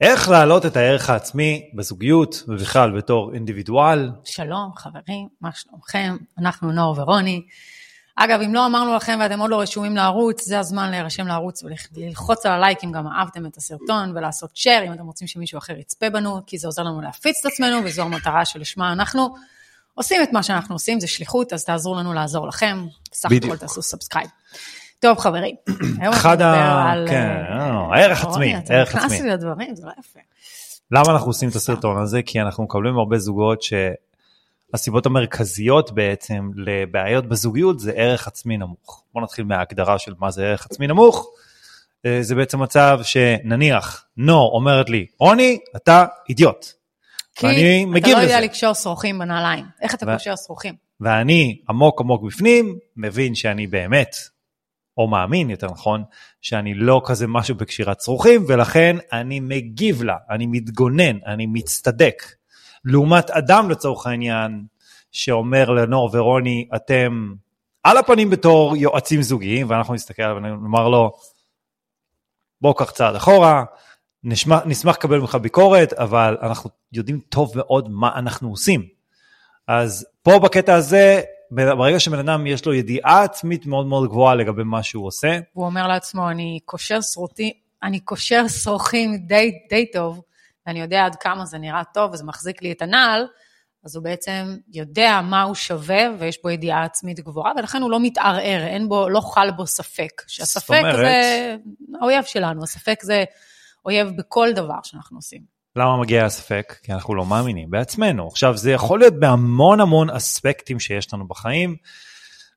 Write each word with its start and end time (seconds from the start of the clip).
איך 0.00 0.28
להעלות 0.28 0.66
את 0.66 0.76
הערך 0.76 1.10
העצמי 1.10 1.70
בזוגיות 1.74 2.44
ובכלל 2.48 2.96
בתור 2.96 3.34
אינדיבידואל. 3.34 4.10
שלום, 4.24 4.70
חברים, 4.76 5.28
מה 5.40 5.50
שלומכם? 5.54 6.16
אנחנו 6.38 6.72
נור 6.72 6.94
ורוני. 6.98 7.42
אגב, 8.16 8.40
אם 8.40 8.54
לא 8.54 8.66
אמרנו 8.66 8.94
לכם 8.94 9.18
ואתם 9.20 9.40
עוד 9.40 9.50
לא 9.50 9.60
רשומים 9.60 9.96
לערוץ, 9.96 10.44
זה 10.44 10.58
הזמן 10.58 10.90
להירשם 10.90 11.26
לערוץ 11.26 11.62
וללחוץ 11.96 12.46
על 12.46 12.52
הלייק 12.52 12.84
אם 12.84 12.92
גם 12.92 13.06
אהבתם 13.06 13.46
את 13.46 13.56
הסרטון 13.56 14.16
ולעשות 14.16 14.50
share 14.56 14.86
אם 14.86 14.92
אתם 14.92 15.06
רוצים 15.06 15.28
שמישהו 15.28 15.58
אחר 15.58 15.78
יצפה 15.78 16.10
בנו, 16.10 16.40
כי 16.46 16.58
זה 16.58 16.68
עוזר 16.68 16.82
לנו 16.82 17.00
להפיץ 17.00 17.46
את 17.46 17.52
עצמנו 17.52 17.76
וזו 17.84 18.02
המטרה 18.02 18.44
שלשמה 18.44 18.92
אנחנו 18.92 19.34
עושים 19.94 20.22
את 20.22 20.32
מה 20.32 20.42
שאנחנו 20.42 20.74
עושים, 20.74 21.00
זה 21.00 21.06
שליחות, 21.06 21.52
אז 21.52 21.64
תעזרו 21.64 21.94
לנו 21.94 22.12
לעזור 22.12 22.48
לכם. 22.48 22.86
בסך 23.12 23.28
הכל 23.32 23.56
תעשו 23.56 23.82
subscribe. 23.82 24.28
טוב, 25.00 25.18
חברים, 25.18 25.54
היום 26.00 26.14
אנחנו 26.14 26.30
נדבר 26.30 26.82
על... 26.88 27.08
כן, 27.08 27.30
אה, 27.50 28.02
ערך 28.02 28.24
עצמי, 28.24 28.54
ערך 28.54 28.64
עצמי. 28.64 28.82
אתה 28.82 28.98
נכנס 28.98 29.20
לי 29.20 29.30
לדברים, 29.30 29.74
זה 29.74 29.86
לא 29.86 29.92
יפה. 29.98 30.20
למה 30.90 31.12
אנחנו 31.12 31.26
עושים 31.26 31.48
את 31.48 31.54
הסרטון 31.54 32.02
הזה? 32.02 32.22
כי 32.22 32.40
אנחנו 32.40 32.64
מקבלים 32.64 32.98
הרבה 32.98 33.18
זוגות 33.18 33.62
שהסיבות 33.62 35.06
המרכזיות 35.06 35.92
בעצם 35.92 36.50
לבעיות 36.56 37.26
בזוגיות 37.26 37.80
זה 37.80 37.92
ערך 37.96 38.26
עצמי 38.26 38.56
נמוך. 38.56 39.04
בואו 39.14 39.24
נתחיל 39.24 39.44
מההגדרה 39.44 39.98
של 39.98 40.14
מה 40.18 40.30
זה 40.30 40.44
ערך 40.44 40.66
עצמי 40.66 40.86
נמוך. 40.86 41.30
אה, 42.06 42.18
זה 42.22 42.34
בעצם 42.34 42.62
מצב 42.62 43.00
שנניח 43.02 44.04
נור 44.16 44.52
אומרת 44.54 44.90
לי, 44.90 45.06
רוני, 45.18 45.58
אתה 45.76 46.04
אידיוט. 46.28 46.66
כי 47.34 47.46
אתה 47.98 48.10
לא 48.12 48.16
יודע 48.16 48.40
לקשור 48.40 48.74
שרוכים 48.74 49.18
בנעליים. 49.18 49.64
איך 49.82 49.94
אתה 49.94 50.06
קושר 50.06 50.36
שרוכים? 50.36 50.74
ואני 51.00 51.60
עמוק 51.68 52.00
עמוק 52.00 52.22
בפנים 52.22 52.78
מבין 52.96 53.34
שאני 53.34 53.66
באמת 53.66 54.16
או 54.96 55.08
מאמין 55.08 55.50
יותר 55.50 55.66
נכון, 55.66 56.04
שאני 56.40 56.74
לא 56.74 57.02
כזה 57.04 57.26
משהו 57.26 57.54
בקשירת 57.54 57.98
צרוכים, 57.98 58.44
ולכן 58.48 58.96
אני 59.12 59.40
מגיב 59.40 60.02
לה, 60.02 60.16
אני 60.30 60.46
מתגונן, 60.46 61.18
אני 61.26 61.46
מצטדק. 61.46 62.22
לעומת 62.84 63.30
אדם 63.30 63.70
לצורך 63.70 64.06
העניין, 64.06 64.64
שאומר 65.12 65.70
לנור 65.70 66.10
ורוני, 66.12 66.68
אתם 66.76 67.32
על 67.82 67.96
הפנים 67.96 68.30
בתור 68.30 68.76
יועצים 68.76 69.22
זוגיים, 69.22 69.70
ואנחנו 69.70 69.94
נסתכל 69.94 70.22
עליו 70.22 70.36
ונאמר 70.36 70.88
לו, 70.88 71.12
בוא 72.60 72.74
קח 72.78 72.90
צעד 72.90 73.14
אחורה, 73.14 73.64
נשמח, 74.24 74.62
נשמח 74.64 74.96
לקבל 74.96 75.18
ממך 75.18 75.34
ביקורת, 75.34 75.92
אבל 75.92 76.36
אנחנו 76.42 76.70
יודעים 76.92 77.20
טוב 77.28 77.52
מאוד 77.54 77.88
מה 77.90 78.18
אנחנו 78.18 78.50
עושים. 78.50 78.82
אז 79.66 80.06
פה 80.22 80.38
בקטע 80.38 80.74
הזה, 80.74 81.20
ברגע 81.50 82.00
שבן 82.00 82.18
אדם 82.18 82.46
יש 82.46 82.66
לו 82.66 82.74
ידיעה 82.74 83.22
עצמית 83.22 83.66
מאוד 83.66 83.86
מאוד 83.86 84.08
גבוהה 84.08 84.34
לגבי 84.34 84.64
מה 84.64 84.82
שהוא 84.82 85.06
עושה. 85.06 85.38
הוא 85.52 85.64
אומר 85.64 85.88
לעצמו, 85.88 86.30
אני 86.30 86.58
קושר 86.64 87.00
שרותי, 87.00 87.52
אני 87.82 88.00
קושר 88.00 88.48
שרוכים 88.48 89.16
די, 89.16 89.52
די 89.70 89.90
טוב, 89.92 90.22
ואני 90.66 90.80
יודע 90.80 91.04
עד 91.04 91.16
כמה 91.16 91.46
זה 91.46 91.58
נראה 91.58 91.82
טוב 91.94 92.12
וזה 92.12 92.24
מחזיק 92.24 92.62
לי 92.62 92.72
את 92.72 92.82
הנעל, 92.82 93.26
אז 93.84 93.96
הוא 93.96 94.04
בעצם 94.04 94.56
יודע 94.72 95.20
מה 95.24 95.42
הוא 95.42 95.54
שווה 95.54 96.04
ויש 96.18 96.42
בו 96.42 96.50
ידיעה 96.50 96.84
עצמית 96.84 97.20
גבוהה, 97.20 97.52
ולכן 97.56 97.82
הוא 97.82 97.90
לא 97.90 98.00
מתערער, 98.00 98.66
אין 98.66 98.88
בו, 98.88 99.08
לא 99.08 99.20
חל 99.20 99.50
בו 99.50 99.66
ספק. 99.66 100.22
שהספק 100.26 100.78
אומרת... 100.78 100.96
זה 100.96 101.56
האויב 102.00 102.24
שלנו, 102.24 102.62
הספק 102.62 103.02
זה 103.02 103.24
אויב 103.84 104.08
בכל 104.16 104.52
דבר 104.52 104.78
שאנחנו 104.82 105.18
עושים. 105.18 105.59
למה 105.76 106.00
מגיע 106.00 106.24
הספק? 106.24 106.76
כי 106.82 106.92
אנחנו 106.92 107.14
לא 107.14 107.26
מאמינים 107.26 107.70
בעצמנו. 107.70 108.26
עכשיו, 108.26 108.56
זה 108.56 108.70
יכול 108.70 108.98
להיות 108.98 109.14
בהמון 109.14 109.80
המון 109.80 110.10
אספקטים 110.10 110.80
שיש 110.80 111.14
לנו 111.14 111.28
בחיים, 111.28 111.76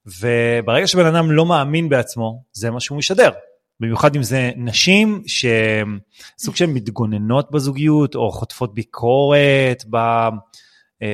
וברגע 0.06 0.88
שבן 0.88 1.06
אדם 1.06 1.32
לא 1.32 1.46
מאמין 1.46 1.90
בעצמו, 1.90 2.44
זה 2.54 2.72
מה 2.72 2.80
שהוא 2.80 2.98
משדר. 2.98 3.30
במיוחד 3.80 4.16
אם 4.16 4.24
זה 4.24 4.52
נשים 4.56 5.24
שסוג 5.28 6.56
של 6.56 6.66
מתגוננות 6.66 7.52
בזוגיות, 7.52 8.16
או 8.16 8.32
חוטפות 8.32 8.74
ביקורת, 8.74 9.84
ב... 9.90 9.98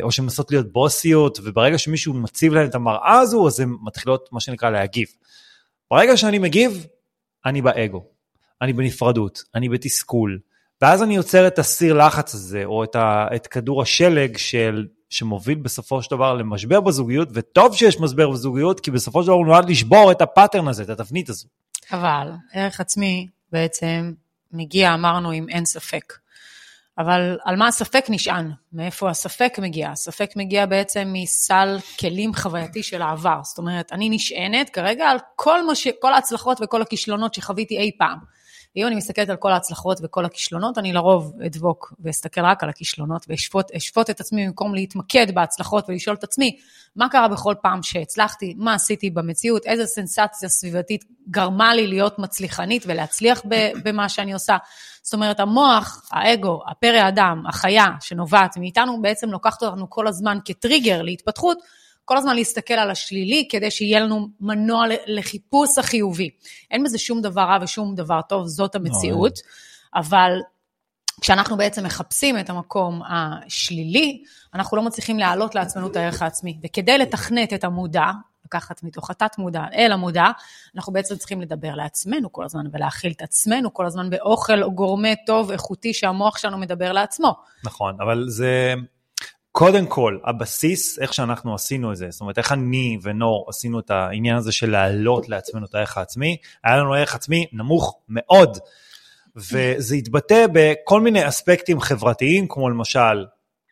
או 0.01 0.11
שמנסות 0.11 0.51
להיות 0.51 0.71
בוסיות, 0.71 1.39
וברגע 1.43 1.77
שמישהו 1.77 2.13
מציב 2.13 2.53
להם 2.53 2.67
את 2.67 2.75
המראה 2.75 3.19
הזו, 3.19 3.47
אז 3.47 3.59
הן 3.59 3.75
מתחילות, 3.83 4.29
מה 4.31 4.39
שנקרא, 4.39 4.69
להגיב. 4.69 5.07
ברגע 5.91 6.17
שאני 6.17 6.39
מגיב, 6.39 6.87
אני 7.45 7.61
באגו, 7.61 8.05
אני 8.61 8.73
בנפרדות, 8.73 9.43
אני 9.55 9.69
בתסכול, 9.69 10.39
ואז 10.81 11.03
אני 11.03 11.15
יוצר 11.15 11.47
את 11.47 11.59
הסיר 11.59 11.93
לחץ 11.93 12.33
הזה, 12.33 12.65
או 12.65 12.83
את, 12.83 12.95
ה, 12.95 13.27
את 13.35 13.47
כדור 13.47 13.81
השלג 13.81 14.37
של, 14.37 14.87
שמוביל 15.09 15.57
בסופו 15.57 16.03
של 16.03 16.11
דבר 16.11 16.33
למשבר 16.33 16.79
בזוגיות, 16.79 17.29
וטוב 17.33 17.75
שיש 17.75 17.99
משבר 17.99 18.29
בזוגיות, 18.29 18.79
כי 18.79 18.91
בסופו 18.91 19.21
של 19.21 19.27
דבר 19.27 19.35
הוא 19.35 19.45
נועד 19.45 19.69
לשבור 19.69 20.11
את 20.11 20.21
הפאטרן 20.21 20.67
הזה, 20.67 20.83
את 20.83 20.89
התבנית 20.89 21.29
הזו. 21.29 21.47
אבל 21.91 22.31
ערך 22.53 22.79
עצמי 22.79 23.27
בעצם 23.51 24.13
מגיע, 24.51 24.93
אמרנו, 24.93 25.31
עם 25.31 25.49
אין 25.49 25.65
ספק. 25.65 26.13
אבל 26.97 27.37
על 27.43 27.55
מה 27.55 27.67
הספק 27.67 28.05
נשען? 28.09 28.51
מאיפה 28.73 29.09
הספק 29.09 29.59
מגיע? 29.61 29.89
הספק 29.89 30.31
מגיע 30.35 30.65
בעצם 30.65 31.09
מסל 31.13 31.77
כלים 31.99 32.33
חווייתי 32.33 32.83
של 32.83 33.01
העבר. 33.01 33.39
זאת 33.43 33.57
אומרת, 33.57 33.91
אני 33.91 34.09
נשענת 34.09 34.69
כרגע 34.69 35.05
על 35.09 35.17
כל, 35.35 35.75
ש... 35.75 35.87
כל 36.01 36.13
ההצלחות 36.13 36.57
וכל 36.61 36.81
הכישלונות 36.81 37.33
שחוויתי 37.33 37.77
אי 37.77 37.91
פעם. 37.97 38.38
ואם 38.75 38.87
אני 38.87 38.95
מסתכלת 38.95 39.29
על 39.29 39.35
כל 39.35 39.51
ההצלחות 39.51 39.99
וכל 40.03 40.25
הכישלונות, 40.25 40.77
אני 40.77 40.93
לרוב 40.93 41.33
אדבוק 41.45 41.93
ואסתכל 41.99 42.41
רק 42.41 42.63
על 42.63 42.69
הכישלונות 42.69 43.25
ואשפוט 43.29 44.09
את 44.09 44.19
עצמי 44.19 44.47
במקום 44.47 44.75
להתמקד 44.75 45.35
בהצלחות 45.35 45.85
ולשאול 45.89 46.15
את 46.15 46.23
עצמי, 46.23 46.57
מה 46.95 47.09
קרה 47.09 47.27
בכל 47.27 47.55
פעם 47.61 47.83
שהצלחתי, 47.83 48.53
מה 48.57 48.73
עשיתי 48.73 49.09
במציאות, 49.09 49.65
איזה 49.65 49.85
סנסציה 49.85 50.49
סביבתית 50.49 51.05
גרמה 51.29 51.73
לי 51.73 51.87
להיות 51.87 52.19
מצליחנית 52.19 52.83
ולהצליח 52.87 53.41
במה 53.83 54.09
שאני 54.09 54.33
עושה. 54.33 54.57
זאת 55.03 55.13
אומרת, 55.13 55.39
המוח, 55.39 56.07
האגו, 56.11 56.61
הפרא 56.67 56.97
האדם, 56.97 57.43
החיה 57.47 57.85
שנובעת 58.01 58.57
מאיתנו, 58.57 59.01
בעצם 59.01 59.29
לוקחת 59.29 59.63
אותנו 59.63 59.89
כל 59.89 60.07
הזמן 60.07 60.37
כטריגר 60.45 61.01
להתפתחות, 61.01 61.57
כל 62.09 62.17
הזמן 62.17 62.35
להסתכל 62.35 62.73
על 62.73 62.91
השלילי 62.91 63.47
כדי 63.51 63.71
שיהיה 63.71 63.99
לנו 63.99 64.27
מנוע 64.39 64.85
לחיפוש 65.07 65.77
החיובי. 65.77 66.29
אין 66.71 66.83
בזה 66.83 66.97
שום 66.97 67.21
דבר 67.21 67.41
רע 67.41 67.57
ושום 67.61 67.95
דבר 67.95 68.21
טוב, 68.29 68.47
זאת 68.47 68.75
המציאות, 68.75 69.39
אבל 69.95 70.31
כשאנחנו 71.21 71.57
בעצם 71.57 71.85
מחפשים 71.85 72.39
את 72.39 72.49
המקום 72.49 73.01
השלילי, 73.09 74.23
אנחנו 74.53 74.77
לא 74.77 74.83
מצליחים 74.83 75.19
להעלות 75.19 75.55
לעצמנו 75.55 75.87
את 75.87 75.95
הערך 75.95 76.21
העצמי. 76.21 76.57
וכדי 76.63 76.97
לתכנת 76.97 77.53
את 77.53 77.63
המודע, 77.63 78.05
לקחת 78.45 78.83
מתוך 78.83 79.09
התת-מודע 79.09 79.63
אל 79.73 79.91
המודע, 79.91 80.25
אנחנו 80.75 80.93
בעצם 80.93 81.15
צריכים 81.15 81.41
לדבר 81.41 81.75
לעצמנו 81.75 82.31
כל 82.31 82.45
הזמן 82.45 82.65
ולהאכיל 82.73 83.11
את 83.11 83.21
עצמנו 83.21 83.73
כל 83.73 83.85
הזמן 83.85 84.09
באוכל 84.09 84.63
או 84.63 84.71
גורמה 84.71 85.09
טוב, 85.25 85.51
איכותי, 85.51 85.93
שהמוח 85.93 86.37
שלנו 86.37 86.57
מדבר 86.57 86.91
לעצמו. 86.91 87.35
נכון, 87.63 87.95
אבל 87.99 88.25
זה... 88.27 88.73
קודם 89.51 89.85
כל, 89.85 90.17
הבסיס, 90.25 90.99
איך 90.99 91.13
שאנחנו 91.13 91.55
עשינו 91.55 91.91
את 91.91 91.97
זה, 91.97 92.07
זאת 92.09 92.21
אומרת, 92.21 92.37
איך 92.37 92.51
אני 92.51 92.97
ונור 93.01 93.45
עשינו 93.49 93.79
את 93.79 93.91
העניין 93.91 94.35
הזה 94.35 94.51
של 94.51 94.71
להעלות 94.71 95.29
לעצמנו 95.29 95.65
את 95.65 95.75
הערך 95.75 95.97
העצמי, 95.97 96.37
היה 96.63 96.77
לנו 96.77 96.93
ערך 96.93 97.15
עצמי 97.15 97.45
נמוך 97.53 97.99
מאוד, 98.09 98.57
וזה 99.35 99.95
התבטא 99.95 100.45
בכל 100.53 101.01
מיני 101.01 101.27
אספקטים 101.27 101.79
חברתיים, 101.79 102.47
כמו 102.49 102.69
למשל, 102.69 103.25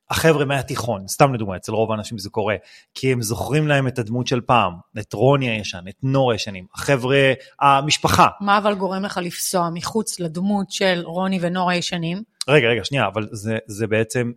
החבר'ה 0.10 0.46
מהתיכון, 0.46 1.08
סתם 1.08 1.34
לדוגמה, 1.34 1.56
אצל 1.56 1.72
רוב 1.72 1.92
האנשים 1.92 2.18
זה 2.18 2.30
קורה, 2.30 2.56
כי 2.94 3.12
הם 3.12 3.22
זוכרים 3.22 3.68
להם 3.68 3.88
את 3.88 4.00
הדמות 4.00 4.28
של 4.28 4.42
פעם, 4.42 4.74
את 5.00 5.14
רוני 5.14 5.50
הישן, 5.50 5.84
את 5.90 5.96
נור 6.04 6.32
הישנים, 6.32 6.66
החבר'ה, 6.76 7.34
המשפחה. 7.62 8.28
מה 8.42 8.58
אבל 8.58 8.76
גורם 8.76 9.04
לך 9.04 9.20
לפסוע 9.24 9.70
מחוץ 9.74 10.20
לדמות 10.20 10.72
של 10.72 11.02
רוני 11.06 11.40
ונור 11.42 11.70
הישנים? 11.70 12.24
רגע, 12.48 12.68
רגע, 12.68 12.84
שנייה, 12.84 13.08
אבל 13.08 13.28
זה, 13.32 13.58
זה 13.68 13.88
בעצם 13.88 14.32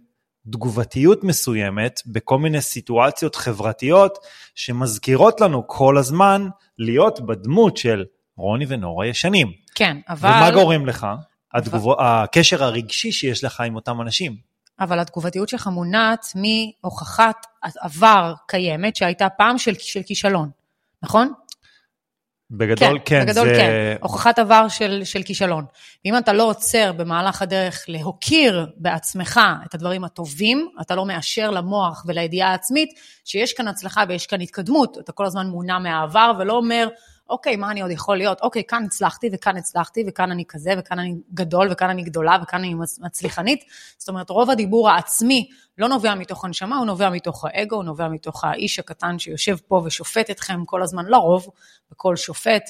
תגובתיות 0.52 1.24
מסוימת 1.24 2.00
בכל 2.06 2.38
מיני 2.38 2.60
סיטואציות 2.60 3.36
חברתיות 3.36 4.18
שמזכירות 4.54 5.40
לנו 5.40 5.66
כל 5.66 5.98
הזמן 5.98 6.48
להיות 6.78 7.20
בדמות 7.20 7.76
של 7.76 8.04
רוני 8.36 8.64
ונורה 8.68 9.06
ישנים. 9.06 9.52
כן, 9.74 9.96
אבל... 10.08 10.28
ומה 10.28 10.50
גורם 10.50 10.86
לך? 10.86 11.06
התגוב... 11.54 12.00
הקשר 12.00 12.64
הרגשי 12.64 13.12
שיש 13.12 13.44
לך 13.44 13.60
עם 13.60 13.74
אותם 13.74 14.00
אנשים. 14.00 14.36
אבל 14.80 14.98
התגובתיות 15.00 15.48
שלך 15.48 15.66
מונעת 15.66 16.26
מהוכחת 16.34 17.46
עבר 17.80 18.34
קיימת 18.48 18.96
שהייתה 18.96 19.28
פעם 19.28 19.58
של, 19.58 19.74
של 19.78 20.02
כישלון, 20.02 20.50
נכון? 21.02 21.32
בגדול 22.50 22.98
כן, 22.98 23.04
כן 23.04 23.26
בגדול 23.26 23.48
זה... 23.48 23.54
כן, 23.54 23.96
הוכחת 24.02 24.38
עבר 24.38 24.68
של, 24.68 25.04
של 25.04 25.22
כישלון. 25.22 25.64
ואם 26.04 26.18
אתה 26.18 26.32
לא 26.32 26.42
עוצר 26.42 26.92
במהלך 26.92 27.42
הדרך 27.42 27.84
להוקיר 27.88 28.66
בעצמך 28.76 29.40
את 29.66 29.74
הדברים 29.74 30.04
הטובים, 30.04 30.68
אתה 30.80 30.94
לא 30.94 31.06
מאשר 31.06 31.50
למוח 31.50 32.04
ולידיעה 32.06 32.50
העצמית 32.50 32.88
שיש 33.24 33.52
כאן 33.52 33.68
הצלחה 33.68 34.04
ויש 34.08 34.26
כאן 34.26 34.40
התקדמות, 34.40 34.98
אתה 34.98 35.12
כל 35.12 35.26
הזמן 35.26 35.46
מונע 35.46 35.78
מהעבר 35.78 36.32
ולא 36.38 36.52
אומר, 36.52 36.88
אוקיי, 37.30 37.56
מה 37.56 37.70
אני 37.70 37.80
עוד 37.80 37.90
יכול 37.90 38.16
להיות? 38.16 38.40
אוקיי, 38.40 38.64
כאן 38.64 38.84
הצלחתי, 38.84 39.30
וכאן 39.32 39.56
הצלחתי, 39.56 40.04
וכאן 40.08 40.30
אני 40.30 40.44
כזה, 40.48 40.74
וכאן 40.78 40.98
אני 40.98 41.14
גדול, 41.34 41.68
וכאן 41.72 41.90
אני 41.90 42.02
גדולה, 42.02 42.36
וכאן 42.42 42.58
אני 42.58 42.74
מצליחנית. 43.00 43.64
זאת 43.98 44.08
אומרת, 44.08 44.30
רוב 44.30 44.50
הדיבור 44.50 44.90
העצמי 44.90 45.48
לא 45.78 45.88
נובע 45.88 46.14
מתוך 46.14 46.44
הנשמה, 46.44 46.76
הוא 46.76 46.86
נובע 46.86 47.10
מתוך 47.10 47.44
האגו, 47.44 47.76
הוא 47.76 47.84
נובע 47.84 48.08
מתוך 48.08 48.44
האיש 48.44 48.78
הקטן 48.78 49.18
שיושב 49.18 49.56
פה 49.68 49.82
ושופט 49.84 50.30
אתכם 50.30 50.64
כל 50.64 50.82
הזמן, 50.82 51.04
לרוב, 51.06 51.46
בכל 51.90 52.16
שופט. 52.16 52.62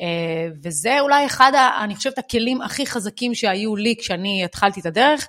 אה, 0.00 0.48
וזה 0.62 1.00
אולי 1.00 1.26
אחד, 1.26 1.52
אני 1.84 1.96
חושבת, 1.96 2.18
הכלים 2.18 2.62
הכי 2.62 2.86
חזקים 2.86 3.34
שהיו 3.34 3.76
לי 3.76 3.94
כשאני 3.98 4.44
התחלתי 4.44 4.80
את 4.80 4.86
הדרך. 4.86 5.28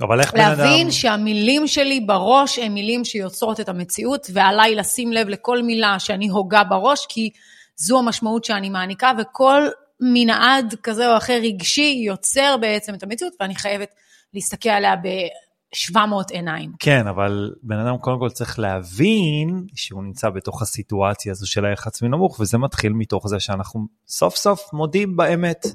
אבל 0.00 0.20
איך 0.20 0.34
בן 0.34 0.40
אדם... 0.40 0.58
להבין 0.58 0.90
שהמילים 0.90 1.66
שלי 1.66 2.00
בראש 2.00 2.58
הן 2.58 2.72
מילים 2.72 3.04
שיוצרות 3.04 3.60
את 3.60 3.68
המציאות, 3.68 4.26
ועליי 4.32 4.74
לשים 4.74 5.12
לב 5.12 5.28
לכל 5.28 5.62
מילה 5.62 5.98
שאני 5.98 6.28
הוגה 6.28 6.64
בראש, 6.64 7.06
כי 7.08 7.30
זו 7.76 7.98
המשמעות 7.98 8.44
שאני 8.44 8.70
מעניקה, 8.70 9.12
וכל 9.18 9.62
מנעד 10.00 10.74
כזה 10.82 11.12
או 11.12 11.16
אחר 11.16 11.38
רגשי 11.42 12.02
יוצר 12.06 12.56
בעצם 12.60 12.94
את 12.94 13.02
המציאות, 13.02 13.32
ואני 13.40 13.54
חייבת 13.54 13.94
להסתכל 14.34 14.68
עליה 14.68 14.96
ב-700 14.96 15.98
עיניים. 16.30 16.72
כן, 16.78 17.06
אבל 17.06 17.54
בן 17.62 17.78
אדם 17.78 17.98
קודם 17.98 18.18
כל 18.18 18.30
צריך 18.30 18.58
להבין 18.58 19.66
שהוא 19.74 20.02
נמצא 20.02 20.30
בתוך 20.30 20.62
הסיטואציה 20.62 21.32
הזו 21.32 21.50
של 21.50 21.64
הערך 21.64 21.86
עצמי 21.86 22.08
נמוך, 22.08 22.40
וזה 22.40 22.58
מתחיל 22.58 22.92
מתוך 22.92 23.28
זה 23.28 23.40
שאנחנו 23.40 23.86
סוף 24.08 24.36
סוף 24.36 24.72
מודים 24.72 25.16
באמת, 25.16 25.66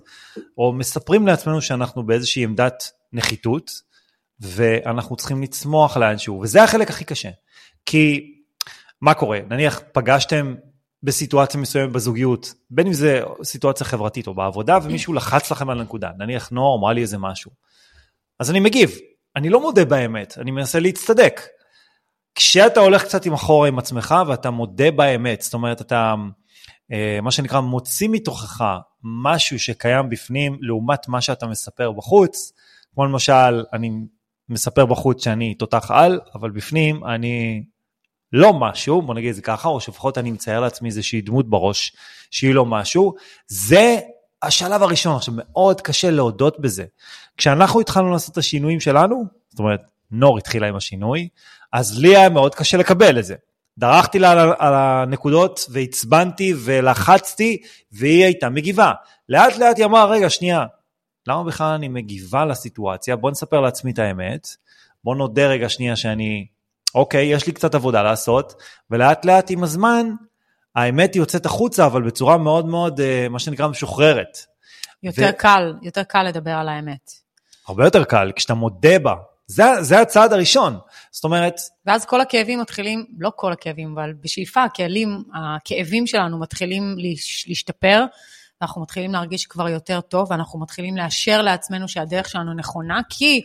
או 0.57 0.73
מספרים 0.73 1.27
לעצמנו 1.27 1.61
שאנחנו 1.61 2.05
באיזושהי 2.05 2.43
עמדת 2.43 2.91
נחיתות, 3.13 3.71
ואנחנו 4.39 5.15
צריכים 5.15 5.41
לצמוח 5.41 5.97
לאנשהו, 5.97 6.39
וזה 6.39 6.63
החלק 6.63 6.89
הכי 6.89 7.05
קשה. 7.05 7.29
כי 7.85 8.33
מה 9.01 9.13
קורה? 9.13 9.39
נניח 9.49 9.81
פגשתם 9.91 10.55
בסיטואציה 11.03 11.59
מסוימת 11.59 11.91
בזוגיות, 11.91 12.53
בין 12.69 12.87
אם 12.87 12.93
זה 12.93 13.21
סיטואציה 13.43 13.85
חברתית 13.85 14.27
או 14.27 14.33
בעבודה, 14.33 14.79
ומישהו 14.83 15.13
לחץ 15.13 15.51
לכם 15.51 15.69
על 15.69 15.79
הנקודה, 15.79 16.09
נניח 16.17 16.49
נוער 16.49 16.79
אמרה 16.79 16.93
לי 16.93 17.01
איזה 17.01 17.17
משהו. 17.17 17.51
אז 18.39 18.51
אני 18.51 18.59
מגיב, 18.59 18.91
אני 19.35 19.49
לא 19.49 19.61
מודה 19.61 19.85
באמת, 19.85 20.37
אני 20.37 20.51
מנסה 20.51 20.79
להצטדק. 20.79 21.41
כשאתה 22.35 22.79
הולך 22.79 23.03
קצת 23.03 23.25
עם 23.25 23.33
אחורה 23.33 23.67
עם 23.67 23.79
עצמך 23.79 24.15
ואתה 24.27 24.49
מודה 24.49 24.91
באמת, 24.91 25.41
זאת 25.41 25.53
אומרת 25.53 25.81
אתה, 25.81 26.15
אה, 26.91 27.19
מה 27.21 27.31
שנקרא, 27.31 27.59
מוציא 27.59 28.09
מתוכך 28.11 28.63
משהו 29.03 29.59
שקיים 29.59 30.09
בפנים 30.09 30.57
לעומת 30.61 31.07
מה 31.07 31.21
שאתה 31.21 31.47
מספר 31.47 31.91
בחוץ, 31.91 32.53
כמו 32.93 33.05
למשל, 33.05 33.63
אני 33.73 33.91
מספר 34.49 34.85
בחוץ 34.85 35.23
שאני 35.23 35.55
תותח 35.55 35.91
על, 35.91 36.19
אבל 36.35 36.51
בפנים 36.51 37.05
אני 37.05 37.63
לא 38.33 38.53
משהו, 38.53 39.01
בוא 39.01 39.15
נגיד 39.15 39.29
את 39.29 39.35
זה 39.35 39.41
ככה, 39.41 39.69
או 39.69 39.79
שלפחות 39.79 40.17
אני 40.17 40.31
מצייר 40.31 40.59
לעצמי 40.59 40.89
איזושהי 40.89 41.21
דמות 41.21 41.49
בראש 41.49 41.95
שהיא 42.31 42.53
לא 42.53 42.65
משהו, 42.65 43.13
זה 43.47 43.99
השלב 44.41 44.83
הראשון. 44.83 45.15
עכשיו, 45.15 45.33
מאוד 45.37 45.81
קשה 45.81 46.11
להודות 46.11 46.59
בזה. 46.59 46.85
כשאנחנו 47.37 47.79
התחלנו 47.79 48.11
לעשות 48.11 48.31
את 48.31 48.37
השינויים 48.37 48.79
שלנו, 48.79 49.23
זאת 49.49 49.59
אומרת, 49.59 49.81
נור 50.11 50.37
התחילה 50.37 50.67
עם 50.67 50.75
השינוי, 50.75 51.27
אז 51.73 51.99
לי 51.99 52.17
היה 52.17 52.29
מאוד 52.29 52.55
קשה 52.55 52.77
לקבל 52.77 53.19
את 53.19 53.25
זה. 53.25 53.35
דרכתי 53.77 54.19
לה 54.19 54.31
על 54.59 54.73
הנקודות 54.73 55.65
ועצבנתי 55.69 56.53
ולחצתי, 56.63 57.61
והיא 57.91 58.23
הייתה 58.23 58.49
מגיבה. 58.49 58.91
לאט 59.29 59.57
לאט 59.57 59.77
היא 59.77 59.85
אמרה, 59.85 60.05
רגע, 60.05 60.29
שנייה, 60.29 60.65
למה 61.27 61.43
בכלל 61.43 61.73
אני 61.73 61.87
מגיבה 61.87 62.45
לסיטואציה? 62.45 63.15
בוא 63.15 63.31
נספר 63.31 63.61
לעצמי 63.61 63.91
את 63.91 63.99
האמת, 63.99 64.47
בוא 65.03 65.15
נודה 65.15 65.47
רגע 65.47 65.69
שנייה 65.69 65.95
שאני 65.95 66.45
אוקיי, 66.95 67.25
יש 67.25 67.47
לי 67.47 67.53
קצת 67.53 67.75
עבודה 67.75 68.03
לעשות, 68.03 68.61
ולאט 68.89 69.25
לאט 69.25 69.51
עם 69.51 69.63
הזמן, 69.63 70.11
האמת 70.75 71.15
יוצאת 71.15 71.45
החוצה, 71.45 71.85
אבל 71.85 72.01
בצורה 72.01 72.37
מאוד 72.37 72.65
מאוד, 72.65 72.99
אה, 72.99 73.27
מה 73.29 73.39
שנקרא, 73.39 73.67
משוחררת. 73.67 74.37
יותר 75.03 75.29
ו... 75.33 75.37
קל, 75.37 75.73
יותר 75.81 76.03
קל 76.03 76.23
לדבר 76.23 76.51
על 76.51 76.69
האמת. 76.69 77.11
הרבה 77.67 77.85
יותר 77.85 78.03
קל, 78.03 78.31
כשאתה 78.35 78.53
מודה 78.53 78.99
בה. 78.99 79.15
זה, 79.47 79.63
זה 79.79 80.01
הצעד 80.01 80.33
הראשון. 80.33 80.77
זאת 81.11 81.23
אומרת... 81.23 81.55
ואז 81.85 82.05
כל 82.05 82.21
הכאבים 82.21 82.59
מתחילים, 82.59 83.05
לא 83.19 83.31
כל 83.35 83.51
הכאבים, 83.51 83.93
אבל 83.93 84.13
בשאיפה, 84.13 84.63
הכאבים, 84.63 85.23
הכאבים 85.33 86.07
שלנו 86.07 86.39
מתחילים 86.39 86.95
להשתפר, 87.47 88.05
ואנחנו 88.61 88.81
מתחילים 88.81 89.11
להרגיש 89.11 89.45
כבר 89.45 89.69
יותר 89.69 90.01
טוב, 90.01 90.31
ואנחנו 90.31 90.59
מתחילים 90.59 90.97
לאשר 90.97 91.41
לעצמנו 91.41 91.87
שהדרך 91.87 92.29
שלנו 92.29 92.53
נכונה, 92.53 93.01
כי 93.09 93.41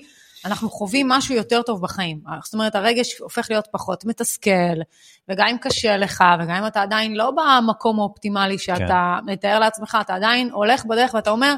אנחנו 0.46 0.70
חווים 0.70 1.08
משהו 1.08 1.34
יותר 1.34 1.62
טוב 1.62 1.82
בחיים. 1.82 2.20
זאת 2.44 2.54
אומרת, 2.54 2.74
הרגש 2.74 3.18
הופך 3.18 3.46
להיות 3.50 3.68
פחות 3.72 4.04
מתסכל, 4.04 4.80
וגם 5.28 5.46
אם 5.46 5.56
קשה 5.60 5.96
לך, 5.96 6.24
וגם 6.40 6.54
אם 6.54 6.66
אתה 6.66 6.82
עדיין 6.82 7.14
לא 7.14 7.30
במקום 7.30 8.00
האופטימלי 8.00 8.58
שאתה 8.58 9.18
כן. 9.26 9.32
מתאר 9.32 9.58
לעצמך, 9.58 9.98
אתה 10.00 10.14
עדיין 10.14 10.50
הולך 10.50 10.84
בדרך 10.84 11.14
ואתה 11.14 11.30
אומר, 11.30 11.54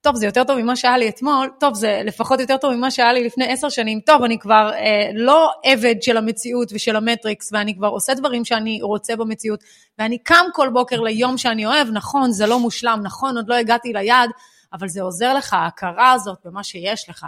טוב, 0.00 0.16
זה 0.16 0.26
יותר 0.26 0.44
טוב 0.44 0.58
ממה 0.58 0.76
שהיה 0.76 0.98
לי 0.98 1.08
אתמול, 1.08 1.50
טוב, 1.60 1.74
זה 1.74 2.02
לפחות 2.04 2.40
יותר 2.40 2.56
טוב 2.56 2.74
ממה 2.74 2.90
שהיה 2.90 3.12
לי 3.12 3.24
לפני 3.24 3.52
עשר 3.52 3.68
שנים, 3.68 4.00
טוב, 4.00 4.22
אני 4.22 4.38
כבר 4.38 4.70
אה, 4.74 5.10
לא 5.14 5.50
עבד 5.64 5.94
של 6.02 6.16
המציאות 6.16 6.68
ושל 6.72 6.96
המטריקס, 6.96 7.52
ואני 7.52 7.76
כבר 7.76 7.88
עושה 7.88 8.14
דברים 8.14 8.44
שאני 8.44 8.82
רוצה 8.82 9.16
במציאות, 9.16 9.60
ואני 9.98 10.18
קם 10.18 10.44
כל 10.52 10.68
בוקר 10.68 11.00
ליום 11.00 11.38
שאני 11.38 11.66
אוהב, 11.66 11.88
נכון, 11.92 12.32
זה 12.32 12.46
לא 12.46 12.58
מושלם, 12.58 13.00
נכון, 13.02 13.36
עוד 13.36 13.48
לא 13.48 13.54
הגעתי 13.54 13.92
ליעד, 13.92 14.30
אבל 14.72 14.88
זה 14.88 15.02
עוזר 15.02 15.34
לך, 15.34 15.54
ההכרה 15.54 16.12
הזאת 16.12 16.38
במה 16.44 16.64
שיש 16.64 17.08
לך, 17.08 17.26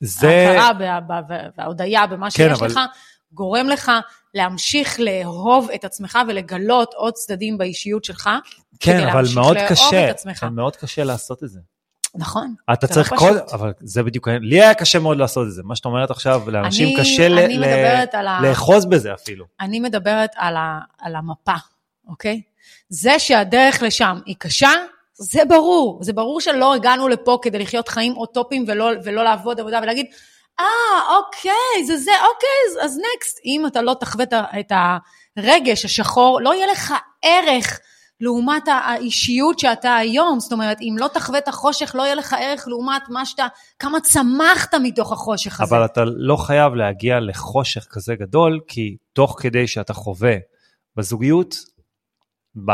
זה... 0.00 0.48
ההכרה 0.48 1.00
וההודיה 1.58 2.06
במה 2.06 2.26
כן, 2.26 2.30
שיש 2.30 2.58
אבל... 2.58 2.66
לך, 2.66 2.80
גורם 3.32 3.68
לך 3.68 3.92
להמשיך 4.34 5.00
לאהוב 5.00 5.68
את 5.74 5.84
עצמך 5.84 6.18
ולגלות 6.28 6.94
עוד 6.94 7.14
צדדים 7.14 7.58
באישיות 7.58 8.04
שלך, 8.04 8.30
כן, 8.80 9.08
אבל 9.08 9.24
מאוד 9.34 9.56
קשה, 9.68 10.12
כן, 10.40 10.48
מאוד 10.48 10.76
קשה 10.76 11.04
לעשות 11.04 11.44
את 11.44 11.48
זה. 11.48 11.60
נכון. 12.14 12.54
אתה 12.72 12.86
צריך 12.86 13.12
לא 13.12 13.18
כל, 13.18 13.38
אבל 13.52 13.72
זה 13.80 14.02
בדיוק, 14.02 14.28
לי 14.28 14.62
היה 14.62 14.74
קשה 14.74 14.98
מאוד 14.98 15.18
לעשות 15.18 15.46
את 15.46 15.52
זה. 15.52 15.62
מה 15.62 15.76
שאת 15.76 15.84
אומרת 15.84 16.10
עכשיו, 16.10 16.50
לאנשים 16.50 16.88
אני, 16.88 16.96
קשה 16.96 17.26
אני 17.26 17.58
ל, 17.58 17.64
ל, 17.64 18.48
לאחוז 18.48 18.86
בזה 18.86 19.14
אפילו. 19.14 19.44
אני 19.60 19.80
מדברת 19.80 20.30
על, 20.36 20.56
ה, 20.56 20.80
על 21.00 21.16
המפה, 21.16 21.54
אוקיי? 22.08 22.42
זה 22.88 23.18
שהדרך 23.18 23.82
לשם 23.82 24.20
היא 24.26 24.36
קשה, 24.38 24.70
זה 25.18 25.44
ברור, 25.48 25.98
זה 26.02 26.12
ברור 26.12 26.40
שלא 26.40 26.74
הגענו 26.74 27.08
לפה 27.08 27.38
כדי 27.42 27.58
לחיות 27.58 27.88
חיים 27.88 28.16
אוטופיים 28.16 28.64
ולא, 28.68 28.90
ולא 29.04 29.24
לעבוד 29.24 29.60
עבודה 29.60 29.80
ולהגיד, 29.82 30.06
אה, 30.60 30.64
ah, 30.64 31.12
אוקיי, 31.14 31.84
זה 31.86 31.96
זה, 31.96 32.10
אוקיי, 32.10 32.84
אז 32.84 32.98
נקסט. 32.98 33.40
אם 33.44 33.66
אתה 33.66 33.82
לא 33.82 33.94
תחווה 34.00 34.24
את 34.60 34.72
הרגש 35.36 35.84
השחור, 35.84 36.40
לא 36.40 36.54
יהיה 36.54 36.66
לך 36.66 36.94
ערך 37.22 37.80
לעומת 38.20 38.62
האישיות 38.68 39.58
שאתה 39.58 39.96
היום. 39.96 40.40
זאת 40.40 40.52
אומרת, 40.52 40.80
אם 40.80 40.96
לא 40.98 41.08
תחווה 41.08 41.38
את 41.38 41.48
החושך, 41.48 41.94
לא 41.94 42.02
יהיה 42.02 42.14
לך 42.14 42.36
ערך 42.40 42.68
לעומת 42.68 43.02
מה 43.08 43.26
שאתה, 43.26 43.46
כמה 43.78 44.00
צמחת 44.00 44.74
מתוך 44.82 45.12
החושך 45.12 45.60
הזה. 45.60 45.76
אבל 45.76 45.84
אתה 45.84 46.04
לא 46.04 46.36
חייב 46.36 46.74
להגיע 46.74 47.20
לחושך 47.20 47.86
כזה 47.90 48.14
גדול, 48.14 48.60
כי 48.68 48.96
תוך 49.12 49.36
כדי 49.40 49.66
שאתה 49.66 49.92
חווה 49.92 50.36
בזוגיות, 50.96 51.54
ב... 52.66 52.70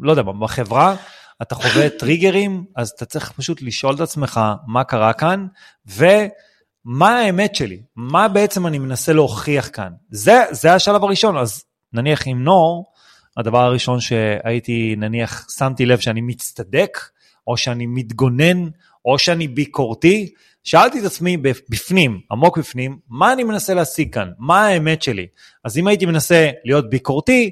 לא 0.00 0.10
יודע, 0.10 0.22
בחברה, 0.22 0.96
אתה 1.42 1.54
חווה 1.54 1.90
טריגרים, 1.90 2.64
אז 2.76 2.88
אתה 2.96 3.04
צריך 3.04 3.32
פשוט 3.32 3.62
לשאול 3.62 3.94
את 3.94 4.00
עצמך 4.00 4.40
מה 4.66 4.84
קרה 4.84 5.12
כאן, 5.12 5.46
ומה 5.86 7.18
האמת 7.18 7.54
שלי, 7.54 7.82
מה 7.96 8.28
בעצם 8.28 8.66
אני 8.66 8.78
מנסה 8.78 9.12
להוכיח 9.12 9.70
כאן. 9.72 9.92
זה, 10.10 10.42
זה 10.50 10.74
השלב 10.74 11.04
הראשון, 11.04 11.36
אז 11.38 11.64
נניח 11.92 12.22
עם 12.26 12.44
נור, 12.44 12.92
הדבר 13.36 13.58
הראשון 13.58 14.00
שהייתי, 14.00 14.94
נניח, 14.98 15.46
שמתי 15.58 15.86
לב 15.86 15.98
שאני 15.98 16.20
מצטדק, 16.20 16.98
או 17.46 17.56
שאני 17.56 17.86
מתגונן, 17.86 18.68
או 19.04 19.18
שאני 19.18 19.48
ביקורתי, 19.48 20.32
שאלתי 20.64 21.00
את 21.00 21.04
עצמי 21.04 21.36
בפנים, 21.70 22.20
עמוק 22.32 22.58
בפנים, 22.58 22.98
מה 23.08 23.32
אני 23.32 23.44
מנסה 23.44 23.74
להשיג 23.74 24.14
כאן? 24.14 24.30
מה 24.38 24.66
האמת 24.66 25.02
שלי? 25.02 25.26
אז 25.64 25.78
אם 25.78 25.86
הייתי 25.86 26.06
מנסה 26.06 26.50
להיות 26.64 26.90
ביקורתי, 26.90 27.50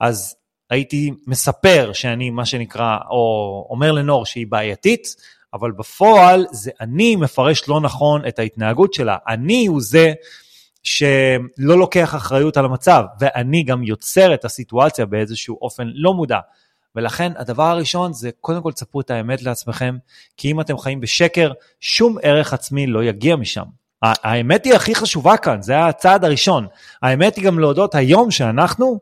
אז 0.00 0.36
הייתי 0.70 1.10
מספר 1.26 1.90
שאני, 1.92 2.30
מה 2.30 2.44
שנקרא, 2.44 2.96
או 3.10 3.66
אומר 3.70 3.92
לנור 3.92 4.26
שהיא 4.26 4.46
בעייתית, 4.46 5.16
אבל 5.54 5.72
בפועל 5.72 6.46
זה 6.52 6.70
אני 6.80 7.16
מפרש 7.16 7.68
לא 7.68 7.80
נכון 7.80 8.22
את 8.28 8.38
ההתנהגות 8.38 8.94
שלה. 8.94 9.16
אני 9.28 9.66
הוא 9.66 9.80
זה 9.82 10.12
שלא 10.82 11.78
לוקח 11.78 12.14
אחריות 12.14 12.56
על 12.56 12.64
המצב, 12.64 13.04
ואני 13.20 13.62
גם 13.62 13.82
יוצר 13.82 14.34
את 14.34 14.44
הסיטואציה 14.44 15.06
באיזשהו 15.06 15.58
אופן 15.62 15.90
לא 15.94 16.14
מודע. 16.14 16.38
ולכן 16.96 17.32
הדבר 17.36 17.62
הראשון 17.62 18.12
זה 18.12 18.30
קודם 18.40 18.62
כל 18.62 18.72
תספרו 18.72 19.00
את 19.00 19.10
האמת 19.10 19.42
לעצמכם, 19.42 19.96
כי 20.36 20.50
אם 20.50 20.60
אתם 20.60 20.78
חיים 20.78 21.00
בשקר, 21.00 21.52
שום 21.80 22.16
ערך 22.22 22.52
עצמי 22.52 22.86
לא 22.86 23.04
יגיע 23.04 23.36
משם. 23.36 23.64
האמת 24.02 24.64
היא 24.64 24.74
הכי 24.74 24.94
חשובה 24.94 25.36
כאן, 25.36 25.62
זה 25.62 25.84
הצעד 25.84 26.24
הראשון. 26.24 26.66
האמת 27.02 27.36
היא 27.36 27.44
גם 27.44 27.58
להודות 27.58 27.94
היום 27.94 28.30
שאנחנו 28.30 29.00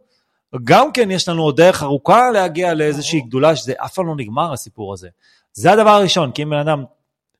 גם 0.64 0.92
כן 0.92 1.10
יש 1.10 1.28
לנו 1.28 1.42
עוד 1.42 1.56
דרך 1.56 1.82
ארוכה 1.82 2.30
להגיע 2.30 2.74
לאיזושהי 2.74 3.20
גדולה, 3.20 3.56
שזה 3.56 3.72
אף 3.84 3.94
פעם 3.94 4.06
לא 4.06 4.14
נגמר 4.16 4.52
הסיפור 4.52 4.92
הזה. 4.92 5.08
זה 5.52 5.72
הדבר 5.72 5.90
הראשון, 5.90 6.32
כי 6.32 6.42
אם 6.42 6.50
בן 6.50 6.58
אדם 6.58 6.84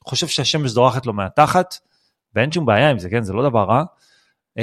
חושב 0.05 0.27
שהשמש 0.27 0.71
זורחת 0.71 1.07
לו 1.07 1.13
מהתחת, 1.13 1.75
ואין 2.35 2.53
שום 2.53 2.67
בעיה 2.67 2.91
עם 2.91 2.99
זה, 2.99 3.11
כן, 3.11 3.23
זה 3.23 3.33
לא 3.33 3.49
דבר 3.49 3.65
רע, 3.65 3.83
אמ, 4.59 4.63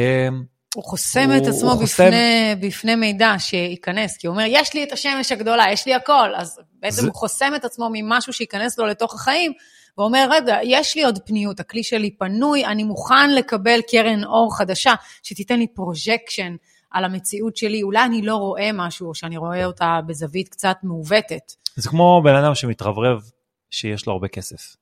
הוא 0.75 0.84
חוסם 0.84 1.32
הוא- 1.32 1.38
את 1.38 1.48
עצמו 1.48 1.72
הוא 1.72 1.80
חוסם- 1.82 2.04
בפני, 2.06 2.56
בפני 2.60 2.96
מידע 2.96 3.36
שייכנס, 3.40 4.18
כי 4.18 4.28
הוא 4.28 4.34
אומר, 4.34 4.46
יש 4.48 4.74
לי 4.74 4.84
את 4.84 4.92
השמש 4.92 5.32
הגדולה, 5.32 5.72
יש 5.72 5.86
לי 5.86 5.94
הכל, 5.94 6.36
אז 6.36 6.60
בעצם 6.80 7.02
זה- 7.02 7.08
הוא 7.08 7.16
חוסם 7.16 7.54
את 7.56 7.66
עצמו 7.66 7.90
ממשהו 7.94 8.34
שייכנס 8.34 8.78
לו 8.80 8.86
לתוך 8.86 9.14
החיים, 9.14 9.54
ואומר, 9.98 10.28
רגע, 10.32 10.58
יש 10.64 10.96
לי 10.96 11.04
עוד 11.04 11.20
פניות, 11.25 11.60
הכלי 11.60 11.84
שלי 11.84 12.18
פנוי, 12.18 12.66
אני 12.66 12.84
מוכן 12.84 13.32
לקבל 13.36 13.80
קרן 13.92 14.24
אור 14.24 14.58
חדשה, 14.58 14.94
שתיתן 15.24 15.60
לי 15.60 15.68
projection 15.67 16.55
על 16.96 17.06
המציאות 17.06 17.58
שלי, 17.58 17.84
אולי 17.84 18.06
אני 18.06 18.22
לא 18.22 18.36
רואה 18.36 18.70
משהו, 18.74 19.08
או 19.08 19.16
שאני 19.16 19.38
רואה 19.38 19.66
אותה 19.66 20.00
בזווית 20.08 20.50
קצת 20.50 20.78
מעוותת. 20.84 21.52
זה 21.75 21.90
כמו 21.90 22.22
בן 22.24 22.36
אדם 22.36 22.56
שמתרברב 22.56 23.22
שיש 23.70 24.08
לו 24.08 24.14
הרבה 24.14 24.28
כסף. 24.28 24.75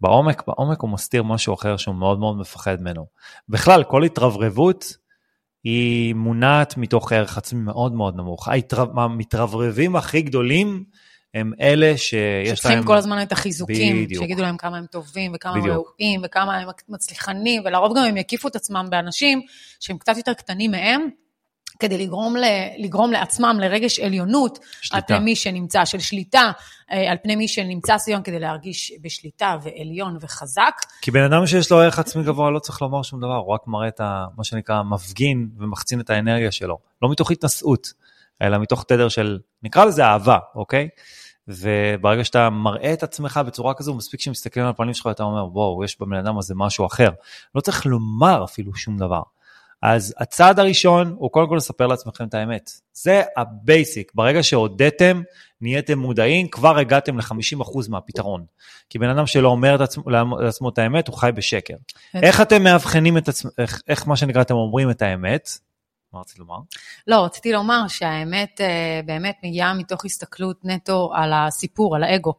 בעומק, 0.00 0.42
בעומק 0.46 0.80
הוא 0.80 0.90
מסתיר 0.90 1.22
משהו 1.22 1.54
אחר 1.54 1.76
שהוא 1.76 1.94
מאוד 1.94 2.18
מאוד 2.18 2.36
מפחד 2.36 2.80
ממנו. 2.80 3.06
בכלל, 3.48 3.84
כל 3.84 4.04
התרברבות 4.04 4.96
היא 5.64 6.14
מונעת 6.14 6.76
מתוך 6.76 7.12
ערך 7.12 7.38
עצמי 7.38 7.60
מאוד 7.60 7.92
מאוד 7.92 8.16
נמוך. 8.16 8.48
המתרברבים 8.96 9.96
הכי 9.96 10.22
גדולים 10.22 10.84
הם 11.34 11.52
אלה 11.60 11.96
שיש 11.96 12.58
שצריכים 12.58 12.78
להם... 12.78 12.86
כל 12.86 12.96
הזמן 12.96 13.22
את 13.22 13.32
החיזוקים, 13.32 14.04
בדיוק. 14.04 14.22
שיגידו 14.22 14.42
להם 14.42 14.56
כמה 14.56 14.78
הם 14.78 14.86
טובים, 14.86 15.32
וכמה 15.34 15.52
הם 15.52 15.60
בדיוק. 15.60 15.94
ראויים, 15.98 16.20
וכמה 16.24 16.58
הם 16.58 16.68
מצליחנים, 16.88 17.62
ולרוב 17.64 17.96
גם 17.96 18.04
הם 18.04 18.16
יקיפו 18.16 18.48
את 18.48 18.56
עצמם 18.56 18.86
באנשים 18.90 19.40
שהם 19.80 19.98
קצת 19.98 20.16
יותר 20.16 20.34
קטנים 20.34 20.70
מהם, 20.70 21.08
כדי 21.80 21.98
לגרום, 21.98 22.36
ל, 22.36 22.44
לגרום 22.78 23.12
לעצמם 23.12 23.56
לרגש 23.60 24.00
עליונות 24.00 24.58
על 24.58 24.64
שליטה. 24.80 25.06
פני 25.06 25.18
מי 25.18 25.36
שנמצא, 25.36 25.84
של 25.84 25.98
שליטה, 25.98 26.50
אה, 26.92 27.10
על 27.10 27.16
פני 27.22 27.36
מי 27.36 27.48
שנמצא 27.48 27.98
סביבם 27.98 28.22
כדי 28.22 28.38
להרגיש 28.38 28.92
בשליטה 29.02 29.56
ועליון 29.62 30.16
וחזק. 30.20 30.74
כי 31.02 31.10
בן 31.10 31.22
אדם 31.22 31.46
שיש 31.46 31.70
לו 31.70 31.80
ערך 31.80 31.98
עצמי 31.98 32.22
גבוה 32.22 32.50
לא 32.50 32.58
צריך 32.58 32.82
לומר 32.82 33.02
שום 33.02 33.20
דבר, 33.20 33.36
הוא 33.36 33.54
רק 33.54 33.60
מראה 33.66 33.88
את 33.88 34.00
ה, 34.00 34.24
מה 34.36 34.44
שנקרא 34.44 34.82
מפגין 34.82 35.48
ומחצין 35.58 36.00
את 36.00 36.10
האנרגיה 36.10 36.50
שלו. 36.50 36.78
לא 37.02 37.10
מתוך 37.10 37.30
התנשאות, 37.30 37.92
אלא 38.42 38.58
מתוך 38.58 38.84
תדר 38.84 39.08
של, 39.08 39.38
נקרא 39.62 39.84
לזה 39.84 40.04
אהבה, 40.04 40.38
אוקיי? 40.54 40.88
וברגע 41.48 42.24
שאתה 42.24 42.50
מראה 42.50 42.92
את 42.92 43.02
עצמך 43.02 43.40
בצורה 43.46 43.74
כזו, 43.74 43.94
מספיק 43.94 44.20
שמסתכלים 44.20 44.64
על 44.64 44.70
הפנים 44.70 44.94
שלך 44.94 45.06
ואתה 45.06 45.22
אומר, 45.22 45.46
וואו, 45.52 45.84
יש 45.84 46.00
בבן 46.00 46.16
אדם 46.16 46.38
הזה 46.38 46.54
משהו 46.56 46.86
אחר. 46.86 47.10
לא 47.54 47.60
צריך 47.60 47.86
לומר 47.86 48.44
אפילו 48.44 48.74
שום 48.74 48.98
דבר. 48.98 49.22
אז 49.82 50.14
הצעד 50.18 50.58
הראשון 50.58 51.14
הוא 51.18 51.30
קודם 51.30 51.48
כל 51.48 51.56
לספר 51.56 51.86
לעצמכם 51.86 52.24
את 52.24 52.34
האמת. 52.34 52.70
זה 52.92 53.22
ה 53.36 53.47
basic. 53.47 54.12
ברגע 54.14 54.42
שהודיתם, 54.42 55.22
נהייתם 55.60 55.98
מודעים, 55.98 56.48
כבר 56.48 56.78
הגעתם 56.78 57.18
ל-50% 57.18 57.78
מהפתרון. 57.88 58.44
כי 58.90 58.98
בן 58.98 59.08
אדם 59.08 59.26
שלא 59.26 59.48
אומר 59.48 59.74
את 59.74 59.80
עצמו, 59.80 60.10
לעצמו 60.40 60.68
את 60.68 60.78
האמת, 60.78 61.08
הוא 61.08 61.16
חי 61.16 61.30
בשקר. 61.34 61.74
איך 62.14 62.40
אתם 62.40 62.62
מאבחנים 62.62 63.18
את 63.18 63.28
עצמכם, 63.28 63.62
איך, 63.62 63.82
איך 63.88 64.08
מה 64.08 64.16
שנקרא 64.16 64.42
אתם 64.42 64.54
אומרים 64.54 64.90
את 64.90 65.02
האמת? 65.02 65.50
מה 66.12 66.20
רצית 66.20 66.38
לומר? 66.38 66.58
לא, 67.06 67.24
רציתי 67.24 67.52
לומר 67.52 67.88
שהאמת 67.88 68.60
אה, 68.60 69.00
באמת 69.06 69.36
מגיעה 69.44 69.74
מתוך 69.74 70.04
הסתכלות 70.04 70.64
נטו 70.64 71.10
על 71.14 71.32
הסיפור, 71.34 71.96
על 71.96 72.02
האגו. 72.02 72.34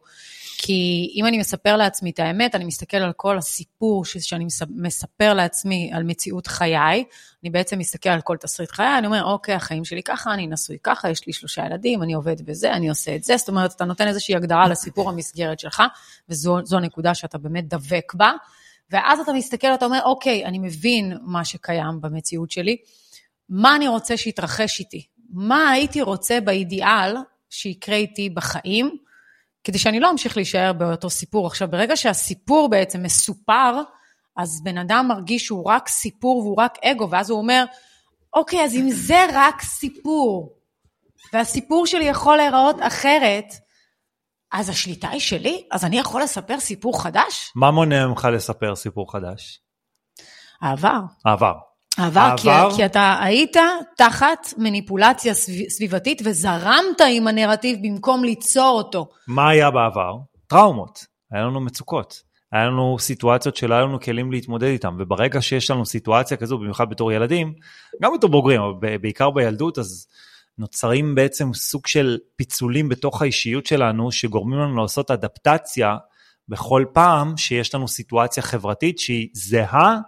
כי 0.58 1.12
אם 1.14 1.26
אני 1.26 1.38
מספר 1.38 1.76
לעצמי 1.76 2.10
את 2.10 2.18
האמת, 2.18 2.54
אני 2.54 2.64
מסתכל 2.64 2.96
על 2.96 3.12
כל 3.12 3.38
הסיפור 3.38 4.04
שאני 4.04 4.44
מס- 4.44 4.62
מספר 4.70 5.34
לעצמי 5.34 5.90
על 5.94 6.02
מציאות 6.02 6.46
חיי, 6.46 7.04
אני 7.42 7.50
בעצם 7.50 7.78
מסתכל 7.78 8.08
על 8.08 8.20
כל 8.20 8.36
תסריט 8.36 8.70
חיי, 8.70 8.98
אני 8.98 9.06
אומר, 9.06 9.24
אוקיי, 9.24 9.54
החיים 9.54 9.84
שלי 9.84 10.02
ככה, 10.02 10.34
אני 10.34 10.46
נשוי 10.46 10.76
ככה, 10.82 11.10
יש 11.10 11.26
לי 11.26 11.32
שלושה 11.32 11.66
ילדים, 11.66 12.02
אני 12.02 12.14
עובד 12.14 12.42
בזה, 12.46 12.72
אני 12.72 12.88
עושה 12.88 13.16
את 13.16 13.24
זה, 13.24 13.36
זאת 13.36 13.48
אומרת, 13.48 13.72
אתה 13.72 13.84
נותן 13.84 14.08
איזושהי 14.08 14.36
הגדרה 14.36 14.68
לסיפור 14.68 15.10
המסגרת 15.10 15.60
שלך, 15.60 15.82
וזו 16.28 16.58
זו 16.64 16.76
הנקודה 16.76 17.14
שאתה 17.14 17.38
באמת 17.38 17.68
דבק 17.68 18.14
בה, 18.14 18.32
ואז 18.90 19.20
אתה 19.20 19.32
מסתכל 19.32 19.66
ואתה 19.66 19.84
אומר, 19.84 20.00
אוקיי, 20.04 20.44
אני 20.44 20.58
מבין 20.58 21.18
מה 21.22 21.44
שקיים 21.44 22.00
במציאות 22.00 22.50
שלי, 22.50 22.76
מה 23.48 23.76
אני 23.76 23.88
רוצה 23.88 24.16
שיתרחש 24.16 24.80
איתי? 24.80 25.06
מה 25.30 25.70
הייתי 25.70 26.02
רוצה 26.02 26.40
באידיאל 26.40 27.16
שיקרה 27.50 27.96
איתי 27.96 28.30
בחיים, 28.30 28.96
כדי 29.64 29.78
שאני 29.78 30.00
לא 30.00 30.10
אמשיך 30.10 30.36
להישאר 30.36 30.72
באותו 30.72 31.10
סיפור. 31.10 31.46
עכשיו, 31.46 31.68
ברגע 31.68 31.96
שהסיפור 31.96 32.70
בעצם 32.70 33.02
מסופר, 33.02 33.82
אז 34.36 34.62
בן 34.64 34.78
אדם 34.78 35.06
מרגיש 35.08 35.44
שהוא 35.44 35.70
רק 35.70 35.88
סיפור 35.88 36.38
והוא 36.38 36.56
רק 36.58 36.78
אגו, 36.84 37.10
ואז 37.10 37.30
הוא 37.30 37.38
אומר, 37.38 37.64
אוקיי, 38.34 38.64
אז 38.64 38.74
אם 38.74 38.90
זה 38.90 39.26
רק 39.32 39.62
סיפור, 39.62 40.58
והסיפור 41.32 41.86
שלי 41.86 42.04
יכול 42.04 42.36
להיראות 42.36 42.76
אחרת, 42.80 43.54
אז 44.52 44.68
השליטה 44.68 45.08
היא 45.08 45.20
שלי? 45.20 45.66
אז 45.70 45.84
אני 45.84 45.98
יכול 45.98 46.22
לספר 46.22 46.60
סיפור 46.60 47.02
חדש? 47.02 47.52
מה 47.56 47.70
מונע 47.70 48.06
ממך 48.06 48.28
לספר 48.32 48.76
סיפור 48.76 49.12
חדש? 49.12 49.60
העבר. 50.60 51.00
העבר. 51.24 51.54
העבר, 51.98 52.34
כי? 52.36 52.48
כי 52.76 52.84
אתה 52.84 53.16
היית 53.20 53.56
תחת 53.96 54.54
מניפולציה 54.58 55.34
סביב, 55.34 55.68
סביבתית 55.68 56.22
וזרמת 56.24 57.00
עם 57.08 57.28
הנרטיב 57.28 57.78
במקום 57.82 58.24
ליצור 58.24 58.78
אותו. 58.78 59.08
מה 59.28 59.48
היה 59.48 59.70
בעבר? 59.70 60.16
טראומות. 60.46 61.04
היה 61.32 61.42
לנו 61.42 61.60
מצוקות. 61.60 62.22
היה 62.52 62.64
לנו 62.64 62.96
סיטואציות 63.00 63.56
שלא 63.56 63.74
היה 63.74 63.82
לנו 63.82 64.00
כלים 64.00 64.32
להתמודד 64.32 64.66
איתם, 64.66 64.96
וברגע 64.98 65.42
שיש 65.42 65.70
לנו 65.70 65.86
סיטואציה 65.86 66.36
כזו, 66.36 66.58
במיוחד 66.58 66.90
בתור 66.90 67.12
ילדים, 67.12 67.54
גם 68.02 68.12
בתור 68.14 68.30
בוגרים, 68.30 68.60
אבל 68.60 68.98
בעיקר 68.98 69.30
בילדות, 69.30 69.78
אז 69.78 70.06
נוצרים 70.58 71.14
בעצם 71.14 71.54
סוג 71.54 71.86
של 71.86 72.18
פיצולים 72.36 72.88
בתוך 72.88 73.22
האישיות 73.22 73.66
שלנו, 73.66 74.12
שגורמים 74.12 74.58
לנו 74.58 74.82
לעשות 74.82 75.10
אדפטציה 75.10 75.96
בכל 76.48 76.84
פעם 76.92 77.36
שיש 77.36 77.74
לנו 77.74 77.88
סיטואציה 77.88 78.42
חברתית 78.42 78.98
שהיא 78.98 79.28
זהה 79.32 79.98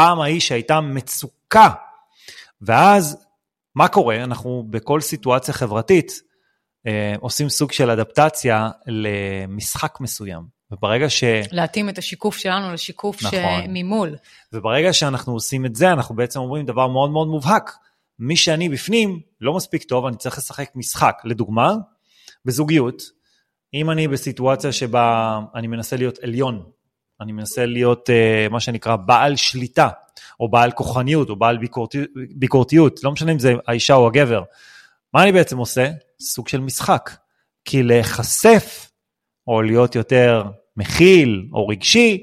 לפעם 0.00 0.20
ההיא 0.20 0.40
שהייתה 0.40 0.80
מצוקה. 0.80 1.70
ואז, 2.62 3.26
מה 3.74 3.88
קורה? 3.88 4.24
אנחנו 4.24 4.64
בכל 4.70 5.00
סיטואציה 5.00 5.54
חברתית, 5.54 6.22
אה, 6.86 7.14
עושים 7.20 7.48
סוג 7.48 7.72
של 7.72 7.90
אדפטציה 7.90 8.70
למשחק 8.86 9.98
מסוים. 10.00 10.42
וברגע, 10.70 11.10
ש, 11.10 11.24
להתאים 11.52 11.88
את 11.88 11.98
השיקוף 11.98 12.36
שלנו 12.36 12.72
לשיקוף 12.72 13.22
נכון. 13.22 13.40
שממול. 13.66 14.16
וברגע 14.52 14.92
שאנחנו 14.92 15.32
עושים 15.32 15.66
את 15.66 15.76
זה, 15.76 15.92
אנחנו 15.92 16.14
בעצם 16.14 16.40
אומרים 16.40 16.66
דבר 16.66 16.86
מאוד 16.86 17.10
מאוד 17.10 17.28
מובהק. 17.28 17.70
מי 18.18 18.36
שאני 18.36 18.68
בפנים 18.68 19.20
לא 19.40 19.54
מספיק 19.54 19.82
טוב, 19.82 20.06
אני 20.06 20.16
צריך 20.16 20.38
לשחק 20.38 20.70
משחק. 20.74 21.22
לדוגמה, 21.24 21.74
בזוגיות, 22.44 23.02
אם 23.74 23.90
אני 23.90 24.08
בסיטואציה 24.08 24.72
שבה 24.72 25.38
אני 25.54 25.66
מנסה 25.66 25.96
להיות 25.96 26.18
עליון, 26.18 26.70
אני 27.20 27.32
מנסה 27.32 27.66
להיות 27.66 28.10
אה, 28.10 28.46
מה 28.50 28.60
שנקרא 28.60 28.96
בעל 28.96 29.36
שליטה, 29.36 29.88
או 30.40 30.48
בעל 30.48 30.70
כוחניות, 30.70 31.30
או 31.30 31.36
בעל 31.36 31.58
ביקורתיות, 31.58 32.08
ביקורתיות, 32.36 33.04
לא 33.04 33.12
משנה 33.12 33.32
אם 33.32 33.38
זה 33.38 33.52
האישה 33.68 33.94
או 33.94 34.06
הגבר, 34.06 34.42
מה 35.14 35.22
אני 35.22 35.32
בעצם 35.32 35.58
עושה? 35.58 35.90
סוג 36.20 36.48
של 36.48 36.60
משחק. 36.60 37.10
כי 37.64 37.82
להיחשף, 37.82 38.90
או 39.46 39.62
להיות 39.62 39.94
יותר 39.94 40.44
מכיל, 40.76 41.48
או 41.52 41.68
רגשי, 41.68 42.22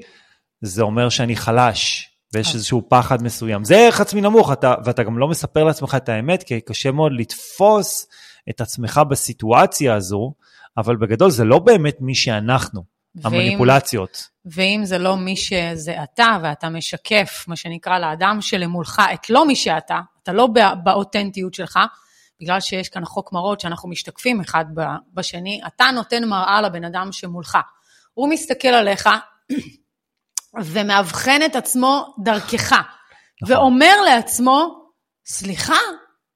זה 0.60 0.82
אומר 0.82 1.08
שאני 1.08 1.36
חלש, 1.36 2.10
ויש 2.34 2.48
אה. 2.48 2.54
איזשהו 2.54 2.82
פחד 2.88 3.22
מסוים. 3.22 3.64
זה 3.64 3.76
ערך 3.76 4.00
עצמי 4.00 4.20
נמוך, 4.20 4.52
אתה, 4.52 4.74
ואתה 4.84 5.02
גם 5.02 5.18
לא 5.18 5.28
מספר 5.28 5.64
לעצמך 5.64 5.94
את 5.94 6.08
האמת, 6.08 6.42
כי 6.42 6.60
קשה 6.60 6.90
מאוד 6.90 7.12
לתפוס 7.12 8.06
את 8.50 8.60
עצמך 8.60 9.00
בסיטואציה 9.10 9.94
הזו, 9.94 10.32
אבל 10.76 10.96
בגדול 10.96 11.30
זה 11.30 11.44
לא 11.44 11.58
באמת 11.58 11.96
מי 12.00 12.14
שאנחנו, 12.14 12.82
המניפולציות. 13.24 14.28
ואם 14.44 14.80
זה 14.84 14.98
לא 14.98 15.16
מי 15.16 15.36
שזה 15.36 16.02
אתה, 16.02 16.38
ואתה 16.42 16.68
משקף, 16.68 17.44
מה 17.48 17.56
שנקרא, 17.56 17.98
לאדם 17.98 18.38
שלמולך, 18.40 19.02
את 19.14 19.30
לא 19.30 19.46
מי 19.46 19.56
שאתה, 19.56 20.00
אתה 20.22 20.32
לא 20.32 20.46
בא- 20.46 20.74
באותנטיות 20.84 21.54
שלך, 21.54 21.78
בגלל 22.40 22.60
שיש 22.60 22.88
כאן 22.88 23.04
חוק 23.04 23.32
מראות 23.32 23.60
שאנחנו 23.60 23.88
משתקפים 23.88 24.40
אחד 24.40 24.64
בשני, 25.14 25.60
אתה 25.66 25.84
נותן 25.94 26.24
מראה 26.24 26.62
לבן 26.62 26.84
אדם 26.84 27.08
שמולך. 27.12 27.58
הוא 28.14 28.28
מסתכל 28.28 28.68
עליך 28.68 29.08
ומאבחן 30.64 31.40
את 31.46 31.56
עצמו 31.56 32.14
דרכך, 32.24 32.72
נכון. 32.72 33.56
ואומר 33.56 34.00
לעצמו, 34.04 34.84
סליחה, 35.26 35.78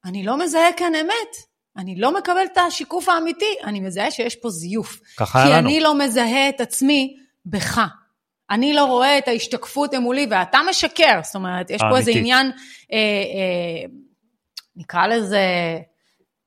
אני 0.04 0.24
לא 0.24 0.38
מזהה 0.38 0.72
כאן 0.76 0.94
אמת, 0.94 1.36
אני 1.76 1.96
לא 1.96 2.14
מקבל 2.14 2.44
את 2.52 2.58
השיקוף 2.58 3.08
האמיתי, 3.08 3.54
אני 3.64 3.80
מזהה 3.80 4.10
שיש 4.10 4.36
פה 4.36 4.50
זיוף. 4.50 5.00
ככה 5.16 5.42
כי 5.42 5.48
היה 5.48 5.58
לנו. 5.58 5.68
אני 5.68 5.80
לא 5.80 5.98
מזהה 5.98 6.48
את 6.48 6.60
עצמי 6.60 7.16
בך. 7.46 7.80
אני 8.50 8.74
לא 8.74 8.84
רואה 8.84 9.18
את 9.18 9.28
ההשתקפות 9.28 9.94
מולי, 9.94 10.26
ואתה 10.30 10.58
משקר. 10.70 11.20
זאת 11.22 11.34
אומרת, 11.34 11.70
יש 11.70 11.82
פה 11.90 11.98
איזה. 11.98 12.10
עניין, 12.10 12.46
אה, 12.92 12.96
אה, 12.96 13.88
נקרא 14.76 15.06
לזה 15.06 15.40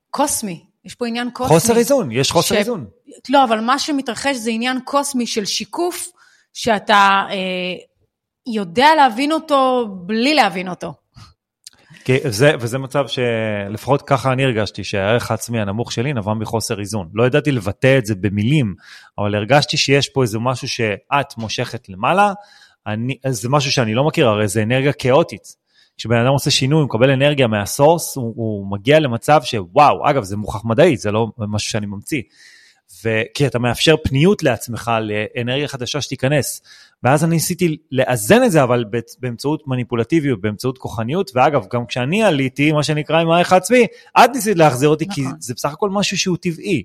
קוסמי. 0.09 0.65
יש 0.85 0.95
פה 0.95 1.07
עניין 1.07 1.29
קוסמי. 1.29 1.55
חוסר 1.55 1.77
איזון, 1.77 2.11
יש 2.11 2.31
חוסר 2.31 2.55
ש- 2.55 2.57
איזון. 2.57 2.85
לא, 3.29 3.43
אבל 3.43 3.59
מה 3.59 3.79
שמתרחש 3.79 4.35
זה 4.35 4.51
עניין 4.51 4.79
קוסמי 4.79 5.27
של 5.27 5.45
שיקוף, 5.45 6.07
שאתה 6.53 7.23
אה, 7.29 7.35
יודע 8.53 8.87
להבין 8.95 9.31
אותו 9.31 9.87
בלי 9.89 10.33
להבין 10.33 10.69
אותו. 10.69 10.93
כי 12.05 12.17
זה, 12.23 12.51
וזה 12.59 12.77
מצב 12.77 13.05
שלפחות 13.07 14.01
ככה 14.01 14.33
אני 14.33 14.43
הרגשתי, 14.43 14.83
שהערך 14.83 15.31
העצמי 15.31 15.61
הנמוך 15.61 15.91
שלי 15.91 16.13
נבע 16.13 16.33
מחוסר 16.33 16.79
איזון. 16.79 17.09
לא 17.13 17.27
ידעתי 17.27 17.51
לבטא 17.51 17.97
את 17.97 18.05
זה 18.05 18.15
במילים, 18.15 18.75
אבל 19.17 19.35
הרגשתי 19.35 19.77
שיש 19.77 20.09
פה 20.09 20.21
איזה 20.21 20.39
משהו 20.39 20.67
שאת 20.67 21.37
מושכת 21.37 21.89
למעלה, 21.89 22.33
אני, 22.87 23.17
זה 23.27 23.49
משהו 23.49 23.71
שאני 23.71 23.93
לא 23.93 24.03
מכיר, 24.03 24.27
הרי 24.27 24.47
זה 24.47 24.63
אנרגיה 24.63 24.93
כאוטית. 24.93 25.55
כשבן 25.97 26.17
אדם 26.17 26.31
עושה 26.31 26.51
שינוי, 26.51 26.79
הוא 26.79 26.85
מקבל 26.85 27.09
אנרגיה 27.09 27.47
מהסורס, 27.47 28.15
הוא, 28.15 28.33
הוא 28.35 28.71
מגיע 28.71 28.99
למצב 28.99 29.41
שוואו, 29.43 30.09
אגב, 30.09 30.23
זה 30.23 30.37
מוכח 30.37 30.65
מדעית, 30.65 30.99
זה 30.99 31.11
לא 31.11 31.27
משהו 31.37 31.69
שאני 31.69 31.85
ממציא. 31.85 32.21
וכי 33.05 33.47
אתה 33.47 33.59
מאפשר 33.59 33.95
פניות 34.03 34.43
לעצמך 34.43 34.91
לאנרגיה 35.01 35.67
חדשה 35.67 36.01
שתיכנס. 36.01 36.61
ואז 37.05 37.23
אני 37.23 37.35
ניסיתי 37.35 37.77
לאזן 37.91 38.43
את 38.43 38.51
זה, 38.51 38.63
אבל 38.63 38.85
באמצעות 39.19 39.63
מניפולטיביות, 39.67 40.41
באמצעות 40.41 40.77
כוחניות, 40.77 41.31
ואגב, 41.35 41.65
גם 41.71 41.85
כשאני 41.85 42.23
עליתי, 42.23 42.71
מה 42.71 42.83
שנקרא 42.83 43.21
עם 43.21 43.31
הערך 43.31 43.53
העצמי, 43.53 43.87
את 44.17 44.29
ניסית 44.33 44.57
להחזיר 44.57 44.89
אותי, 44.89 45.05
נכון. 45.05 45.23
כי 45.23 45.29
זה 45.39 45.53
בסך 45.53 45.73
הכל 45.73 45.89
משהו 45.89 46.17
שהוא 46.17 46.37
טבעי. 46.37 46.83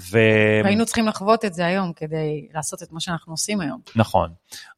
ו... 0.00 0.18
והיינו 0.64 0.86
צריכים 0.86 1.06
לחוות 1.06 1.44
את 1.44 1.54
זה 1.54 1.66
היום 1.66 1.92
כדי 1.92 2.48
לעשות 2.54 2.82
את 2.82 2.92
מה 2.92 3.00
שאנחנו 3.00 3.32
עושים 3.32 3.60
היום. 3.60 3.80
נכון. 3.96 4.30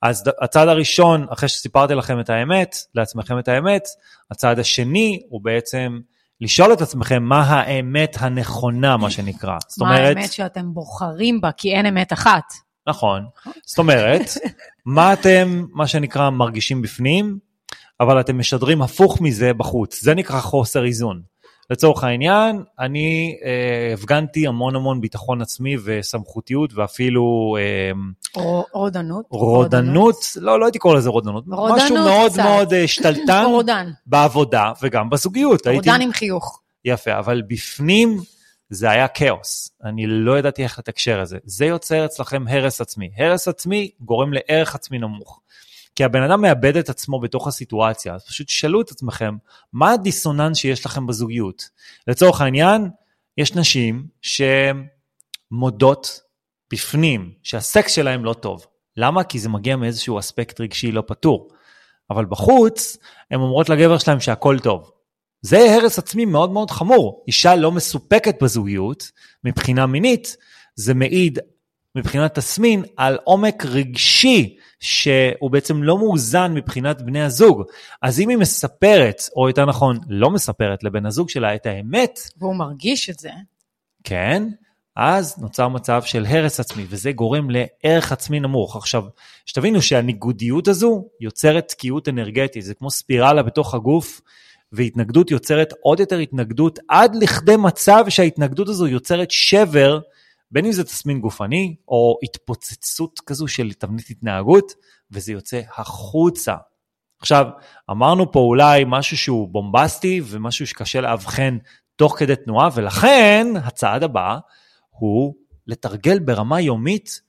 אז 0.03 0.31
הצעד 0.41 0.69
הראשון, 0.69 1.27
אחרי 1.31 1.49
שסיפרתי 1.49 1.95
לכם 1.95 2.21
את 2.21 2.31
האמת, 2.31 2.77
לעצמכם 2.95 3.39
את 3.39 3.49
האמת, 3.49 3.83
הצעד 4.31 4.59
השני 4.59 5.23
הוא 5.29 5.41
בעצם 5.45 6.01
לשאול 6.41 6.73
את 6.73 6.81
עצמכם 6.81 7.23
מה 7.23 7.43
האמת 7.43 8.17
הנכונה, 8.21 8.97
מה 8.97 9.11
שנקרא. 9.11 9.59
זאת 9.69 9.81
אומרת... 9.81 10.01
מה 10.01 10.21
האמת 10.21 10.33
שאתם 10.33 10.75
בוחרים 10.75 11.41
בה, 11.41 11.53
כי 11.53 11.75
אין 11.75 11.87
אמת 11.87 12.13
אחת. 12.13 12.68
נכון. 12.89 13.25
זאת 13.67 13.79
אומרת, 13.79 14.31
מה 14.87 15.13
אתם, 15.13 15.65
מה 15.73 15.87
שנקרא, 15.87 16.31
מרגישים 16.31 16.83
בפנים, 16.83 17.39
אבל 18.01 18.21
אתם 18.21 18.39
משדרים 18.39 18.83
הפוך 18.83 19.21
מזה 19.21 19.53
בחוץ. 19.55 20.03
זה 20.03 20.15
נקרא 20.15 20.41
חוסר 20.41 20.85
איזון. 20.85 21.23
לצורך 21.71 22.05
העניין, 22.05 22.63
אני 22.79 23.37
אה, 23.45 23.95
הפגנתי 23.95 24.47
המון 24.47 24.77
המון 24.77 25.01
ביטחון 25.01 25.43
עצמי 25.43 25.77
וסמכותיות 25.85 26.75
ואפילו... 26.75 27.57
אה, 27.59 28.43
רודנות. 28.73 29.25
רודנות, 29.31 30.17
לא, 30.37 30.61
לא 30.61 30.65
הייתי 30.65 30.79
קורא 30.79 30.97
לזה 30.97 31.11
רודנות. 31.11 31.45
רודנות 31.49 31.83
משהו 31.83 31.95
מאוד 31.97 32.33
קצת. 32.33 32.43
מאוד 32.43 32.73
אה, 32.73 32.89
שתלטן 32.89 33.45
בעבודה 34.07 34.73
וגם 34.83 35.11
בזוגיות. 35.11 35.67
רודן 35.67 35.91
הייתי... 35.91 36.05
עם 36.05 36.13
חיוך. 36.13 36.61
יפה, 36.85 37.19
אבל 37.19 37.43
בפנים 37.49 38.21
זה 38.71 38.91
היה 38.91 39.09
כאוס. 39.09 39.71
אני 39.85 40.07
לא 40.07 40.39
ידעתי 40.39 40.63
איך 40.63 40.79
לתקשר 40.79 41.23
את 41.23 41.27
זה. 41.27 41.39
זה 41.45 41.65
יוצר 41.65 42.05
אצלכם 42.05 42.49
הרס 42.49 42.81
עצמי. 42.81 43.11
הרס 43.17 43.49
עצמי 43.49 43.91
גורם 44.01 44.33
לערך 44.33 44.75
עצמי 44.75 44.99
נמוך. 44.99 45.41
כי 45.95 46.05
הבן 46.05 46.23
אדם 46.23 46.43
מאבד 46.43 46.77
את 46.77 46.89
עצמו 46.89 47.21
בתוך 47.21 47.47
הסיטואציה, 47.47 48.15
אז 48.15 48.27
פשוט 48.27 48.47
תשאלו 48.47 48.81
את 48.81 48.91
עצמכם, 48.91 49.37
מה 49.73 49.93
הדיסוננס 49.93 50.57
שיש 50.57 50.87
לכם 50.87 51.07
בזוגיות? 51.07 51.69
לצורך 52.09 52.41
העניין, 52.41 52.89
יש 53.39 53.55
נשים 53.55 54.07
שמודות 55.51 56.21
בפנים 56.73 57.33
שהסקס 57.43 57.93
שלהם 57.93 58.25
לא 58.25 58.35
טוב. 58.35 58.67
למה? 58.97 59.25
כי 59.25 59.39
זה 59.39 59.49
מגיע 59.49 59.77
מאיזשהו 59.77 60.19
אספקט 60.19 60.61
רגשי 60.61 60.93
לא 60.93 61.03
פתור. 61.07 61.49
אבל 62.11 62.25
בחוץ, 62.25 62.97
הן 63.31 63.41
אומרות 63.41 63.69
לגבר 63.69 63.99
שלהם 63.99 64.21
שהכל 64.21 64.59
טוב. 64.59 64.91
זה 65.43 65.75
הרס 65.75 65.99
עצמי 65.99 66.25
מאוד 66.25 66.53
מאוד 66.53 66.71
חמור. 66.71 67.25
אישה 67.27 67.57
לא 67.57 67.73
מסופקת 67.73 68.43
בזוגיות 68.43 69.11
מבחינה 69.45 69.87
מינית, 69.87 70.37
זה 70.75 70.95
מעיד 70.95 71.39
מבחינת 71.95 72.35
תסמין 72.35 72.85
על 72.97 73.19
עומק 73.25 73.65
רגשי 73.67 74.57
שהוא 74.81 75.51
בעצם 75.51 75.83
לא 75.83 75.99
מאוזן 75.99 76.55
מבחינת 76.55 77.03
בני 77.03 77.23
הזוג. 77.23 77.63
אז 78.03 78.21
אם 78.21 78.29
היא 78.29 78.39
מספרת, 78.39 79.23
או 79.37 79.49
יותר 79.49 79.65
נכון, 79.65 79.99
לא 80.09 80.31
מספרת 80.31 80.85
לבן 80.85 81.07
הזוג 81.07 81.29
שלה 81.31 81.55
את 81.55 81.67
האמת, 81.67 82.21
והוא 82.37 82.57
מרגיש 82.57 83.11
את 83.11 83.19
זה. 83.19 83.31
כן, 84.05 84.49
אז 84.97 85.39
נוצר 85.39 85.69
מצב 85.69 86.03
של 86.03 86.27
הרס 86.27 86.61
עצמי, 86.61 86.87
וזה 86.89 87.13
גורם 87.13 87.49
לערך 87.51 88.13
עצמי 88.13 88.41
נמוך. 88.41 88.77
עכשיו, 88.77 89.05
שתבינו 89.47 89.83
שהניגודיות 89.83 90.69
הזו 90.69 91.09
יוצרת 91.21 91.69
תקיעות 91.69 92.09
אנרגטית, 92.09 92.65
זה 92.65 92.75
כמו 92.75 92.91
ספירלה 92.91 93.43
בתוך 93.43 93.75
הגוף, 93.75 94.21
והתנגדות 94.73 95.31
יוצרת 95.31 95.73
עוד 95.81 96.01
יותר 96.01 96.19
התנגדות, 96.19 96.79
עד 96.89 97.15
לכדי 97.15 97.57
מצב 97.57 98.05
שההתנגדות 98.09 98.69
הזו 98.69 98.87
יוצרת 98.87 99.31
שבר 99.31 100.01
בין 100.51 100.65
אם 100.65 100.73
זה 100.73 100.85
תסמין 100.85 101.21
גופני 101.21 101.77
או 101.89 102.19
התפוצצות 102.23 103.21
כזו 103.27 103.49
של 103.49 103.73
תבנית 103.73 104.11
התנהגות, 104.11 104.73
וזה 105.11 105.33
יוצא 105.33 105.61
החוצה. 105.77 106.55
עכשיו, 107.21 107.47
אמרנו 107.91 108.33
פה 108.33 108.39
אולי 108.39 108.85
משהו 108.87 109.17
שהוא 109.17 109.49
בומבסטי 109.49 110.21
ומשהו 110.25 110.67
שקשה 110.67 111.01
לאבחן 111.01 111.59
תוך 111.97 112.19
כדי 112.19 112.37
תנועה, 112.37 112.69
ולכן 112.75 113.47
הצעד 113.65 114.03
הבא 114.03 114.39
הוא 114.91 115.35
לתרגל 115.67 116.19
ברמה 116.19 116.61
יומית 116.61 117.21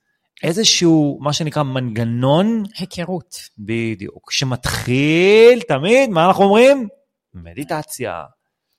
איזשהו, 0.42 1.18
מה 1.20 1.32
שנקרא, 1.32 1.62
מנגנון... 1.62 2.62
היכרות. 2.78 3.36
בדיוק. 3.58 4.32
שמתחיל 4.32 5.60
תמיד, 5.68 6.10
מה 6.10 6.26
אנחנו 6.26 6.44
אומרים? 6.44 6.88
מדיטציה. 7.34 8.24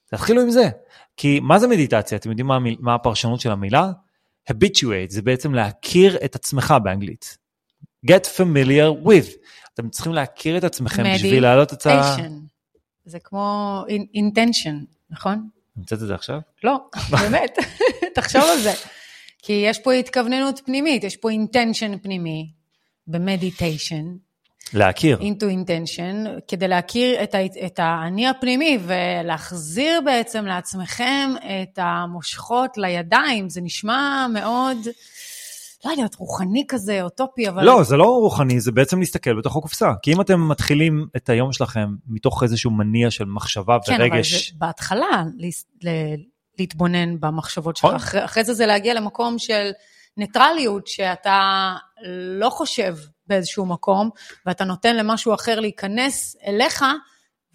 תתחילו 0.05 0.41
עם 0.41 0.49
זה. 0.49 0.69
כי 1.17 1.39
מה 1.39 1.59
זה 1.59 1.67
מדיטציה? 1.67 2.17
אתם 2.17 2.29
יודעים 2.29 2.47
מה, 2.47 2.57
מה 2.79 2.95
הפרשנות 2.95 3.39
של 3.39 3.51
המילה? 3.51 3.91
habituate 4.51 5.09
זה 5.09 5.21
בעצם 5.21 5.53
להכיר 5.53 6.17
את 6.25 6.35
עצמך 6.35 6.73
באנגלית. 6.83 7.37
get 8.05 8.25
familiar 8.37 9.07
with. 9.07 9.37
אתם 9.73 9.89
צריכים 9.89 10.13
להכיר 10.13 10.57
את 10.57 10.63
עצמכם 10.63 11.03
בשביל 11.13 11.43
להעלות 11.43 11.73
את 11.73 11.85
ה... 11.85 12.15
זה 13.05 13.19
כמו 13.19 13.83
intention, 14.17 14.85
נכון? 15.09 15.49
נמצאת 15.75 16.01
את 16.01 16.07
זה 16.07 16.15
עכשיו? 16.15 16.39
לא, 16.63 16.77
באמת, 17.11 17.57
תחשוב 18.15 18.41
על 18.41 18.61
זה. 18.61 18.71
כי 19.37 19.53
יש 19.53 19.79
פה 19.79 19.93
התכווננות 19.93 20.61
פנימית, 20.65 21.03
יש 21.03 21.17
פה 21.17 21.29
intention 21.31 21.97
פנימי 22.01 22.51
במדיטיישן. 23.07 24.05
להכיר. 24.73 25.17
into 25.19 25.43
intention, 25.43 26.29
כדי 26.47 26.67
להכיר 26.67 27.23
את, 27.23 27.35
ה, 27.35 27.37
את 27.65 27.79
האני 27.79 28.27
הפנימי 28.27 28.77
ולהחזיר 28.81 30.01
בעצם 30.05 30.45
לעצמכם 30.45 31.29
את 31.43 31.79
המושכות 31.81 32.77
לידיים. 32.77 33.49
זה 33.49 33.61
נשמע 33.61 34.27
מאוד, 34.33 34.77
לא 35.85 35.91
יודעת, 35.91 36.15
רוחני 36.15 36.63
כזה, 36.67 37.01
אוטופי, 37.01 37.49
אבל... 37.49 37.63
לא, 37.63 37.83
זה 37.83 37.97
לא 37.97 38.05
רוחני, 38.05 38.59
זה 38.59 38.71
בעצם 38.71 38.99
להסתכל 38.99 39.39
בתוך 39.39 39.57
הקופסה. 39.57 39.91
כי 40.01 40.13
אם 40.13 40.21
אתם 40.21 40.47
מתחילים 40.47 41.05
את 41.15 41.29
היום 41.29 41.53
שלכם 41.53 41.89
מתוך 42.07 42.43
איזשהו 42.43 42.71
מניע 42.71 43.11
של 43.11 43.25
מחשבה 43.25 43.77
כן, 43.85 43.91
ורגש... 43.99 44.09
כן, 44.09 44.13
אבל 44.13 44.23
זה 44.23 44.55
בהתחלה 44.57 45.23
להתבונן 46.59 47.19
במחשבות 47.19 47.77
שלך. 47.77 47.85
נכון. 47.85 47.95
אחרי, 47.95 48.25
אחרי 48.25 48.43
זה 48.43 48.53
זה 48.53 48.65
להגיע 48.65 48.93
למקום 48.93 49.39
של 49.39 49.71
ניטרליות, 50.17 50.87
שאתה 50.87 51.73
לא 52.39 52.49
חושב 52.49 52.95
באיזשהו 53.27 53.65
מקום, 53.65 54.09
ואתה 54.45 54.63
נותן 54.63 54.95
למשהו 54.95 55.33
אחר 55.33 55.59
להיכנס 55.59 56.35
אליך, 56.47 56.85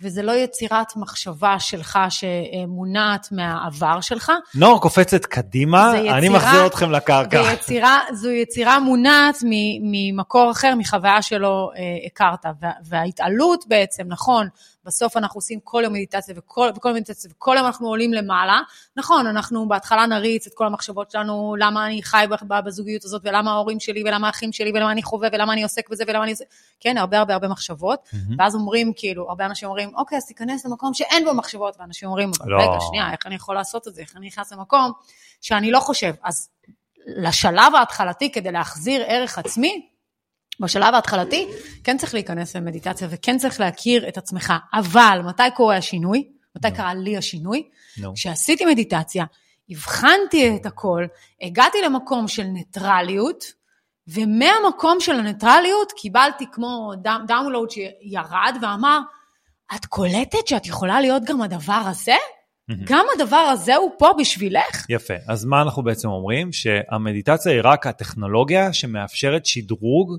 וזה 0.00 0.22
לא 0.22 0.32
יצירת 0.32 0.96
מחשבה 0.96 1.60
שלך 1.60 1.98
שמונעת 2.10 3.28
מהעבר 3.32 4.00
שלך. 4.00 4.32
נור 4.54 4.80
קופצת 4.80 5.24
קדימה, 5.24 5.92
יצירה, 5.96 6.18
אני 6.18 6.28
מחזיר 6.28 6.66
אתכם 6.66 6.90
לקרקע. 6.90 7.42
ויצירה, 7.42 8.00
זו 8.12 8.30
יצירה 8.30 8.80
מונעת 8.80 9.38
ממקור 9.82 10.50
אחר, 10.50 10.74
מחוויה 10.78 11.22
שלא 11.22 11.70
אה, 11.76 11.82
הכרת. 12.06 12.44
וההתעלות 12.84 13.64
בעצם, 13.68 14.04
נכון, 14.06 14.48
בסוף 14.86 15.16
אנחנו 15.16 15.38
עושים 15.38 15.60
כל 15.64 15.80
יום 15.84 15.92
מדיטציה 15.92 16.34
וכל, 16.38 16.70
וכל 16.76 16.92
מדיטציה, 16.92 17.30
וכל 17.34 17.54
יום 17.56 17.66
אנחנו 17.66 17.88
עולים 17.88 18.12
למעלה. 18.12 18.60
נכון, 18.96 19.26
אנחנו 19.26 19.68
בהתחלה 19.68 20.06
נריץ 20.06 20.46
את 20.46 20.52
כל 20.54 20.66
המחשבות 20.66 21.10
שלנו, 21.10 21.56
למה 21.58 21.86
אני 21.86 22.02
חי 22.02 22.26
בזוגיות 22.64 23.04
הזאת, 23.04 23.22
ולמה 23.24 23.50
ההורים 23.50 23.80
שלי, 23.80 24.02
ולמה 24.02 24.26
האחים 24.26 24.52
שלי, 24.52 24.70
ולמה 24.74 24.92
אני 24.92 25.02
חווה, 25.02 25.28
ולמה 25.32 25.52
אני 25.52 25.62
עוסק 25.62 25.88
בזה, 25.88 26.04
ולמה 26.06 26.24
אני... 26.24 26.34
כן, 26.80 26.98
הרבה 26.98 27.18
הרבה 27.18 27.34
הרבה 27.34 27.48
מחשבות. 27.48 28.00
Mm-hmm. 28.06 28.34
ואז 28.38 28.54
אומרים, 28.54 28.92
כאילו, 28.96 29.28
הרבה 29.28 29.46
אנשים 29.46 29.68
אומרים, 29.68 29.92
אוקיי, 29.96 30.18
אז 30.18 30.26
תיכנס 30.26 30.66
למקום 30.66 30.94
שאין 30.94 31.24
בו 31.24 31.34
מחשבות, 31.34 31.76
ואנשים 31.78 32.08
אומרים, 32.08 32.30
לא. 32.46 32.56
רגע, 32.56 32.80
שנייה, 32.88 33.12
איך 33.12 33.26
אני 33.26 33.34
יכול 33.34 33.54
לעשות 33.54 33.88
את 33.88 33.94
זה? 33.94 34.00
איך 34.00 34.16
אני 34.16 34.26
נכנס 34.26 34.52
למקום 34.52 34.92
שאני 35.40 35.70
לא 35.70 35.80
חושב? 35.80 36.12
אז 36.22 36.48
לשלב 37.06 37.74
ההתחלתי, 37.74 38.32
כדי 38.32 38.52
להחזיר 38.52 39.02
ערך 39.06 39.38
עצמי, 39.38 39.88
בשלב 40.60 40.94
ההתחלתי, 40.94 41.48
כן 41.84 41.98
צריך 41.98 42.14
להיכנס 42.14 42.56
למדיטציה 42.56 43.08
וכן 43.10 43.38
צריך 43.38 43.60
להכיר 43.60 44.08
את 44.08 44.18
עצמך. 44.18 44.52
אבל 44.74 45.20
מתי 45.24 45.42
קורה 45.56 45.76
השינוי? 45.76 46.28
מתי 46.56 46.68
no. 46.68 46.76
קרה 46.76 46.94
לי 46.94 47.16
השינוי? 47.16 47.68
No. 47.98 48.02
כשעשיתי 48.14 48.64
מדיטציה, 48.64 49.24
הבחנתי 49.70 50.56
את 50.56 50.66
הכל, 50.66 51.04
הגעתי 51.42 51.78
למקום 51.84 52.28
של 52.28 52.42
ניטרליות, 52.42 53.44
ומהמקום 54.08 55.00
של 55.00 55.12
הניטרליות 55.12 55.92
קיבלתי 55.92 56.44
כמו 56.52 56.92
דאונלואוד 57.26 57.70
שירד 57.70 58.56
ואמר, 58.62 59.00
את 59.74 59.86
קולטת 59.86 60.46
שאת 60.46 60.66
יכולה 60.66 61.00
להיות 61.00 61.24
גם 61.24 61.42
הדבר 61.42 61.82
הזה? 61.86 62.14
גם 62.84 63.06
הדבר 63.14 63.36
הזה 63.36 63.76
הוא 63.76 63.90
פה 63.98 64.10
בשבילך? 64.18 64.86
יפה. 64.88 65.14
אז 65.28 65.44
מה 65.44 65.62
אנחנו 65.62 65.82
בעצם 65.82 66.08
אומרים? 66.08 66.52
שהמדיטציה 66.52 67.52
היא 67.52 67.60
רק 67.64 67.86
הטכנולוגיה 67.86 68.72
שמאפשרת 68.72 69.46
שדרוג 69.46 70.16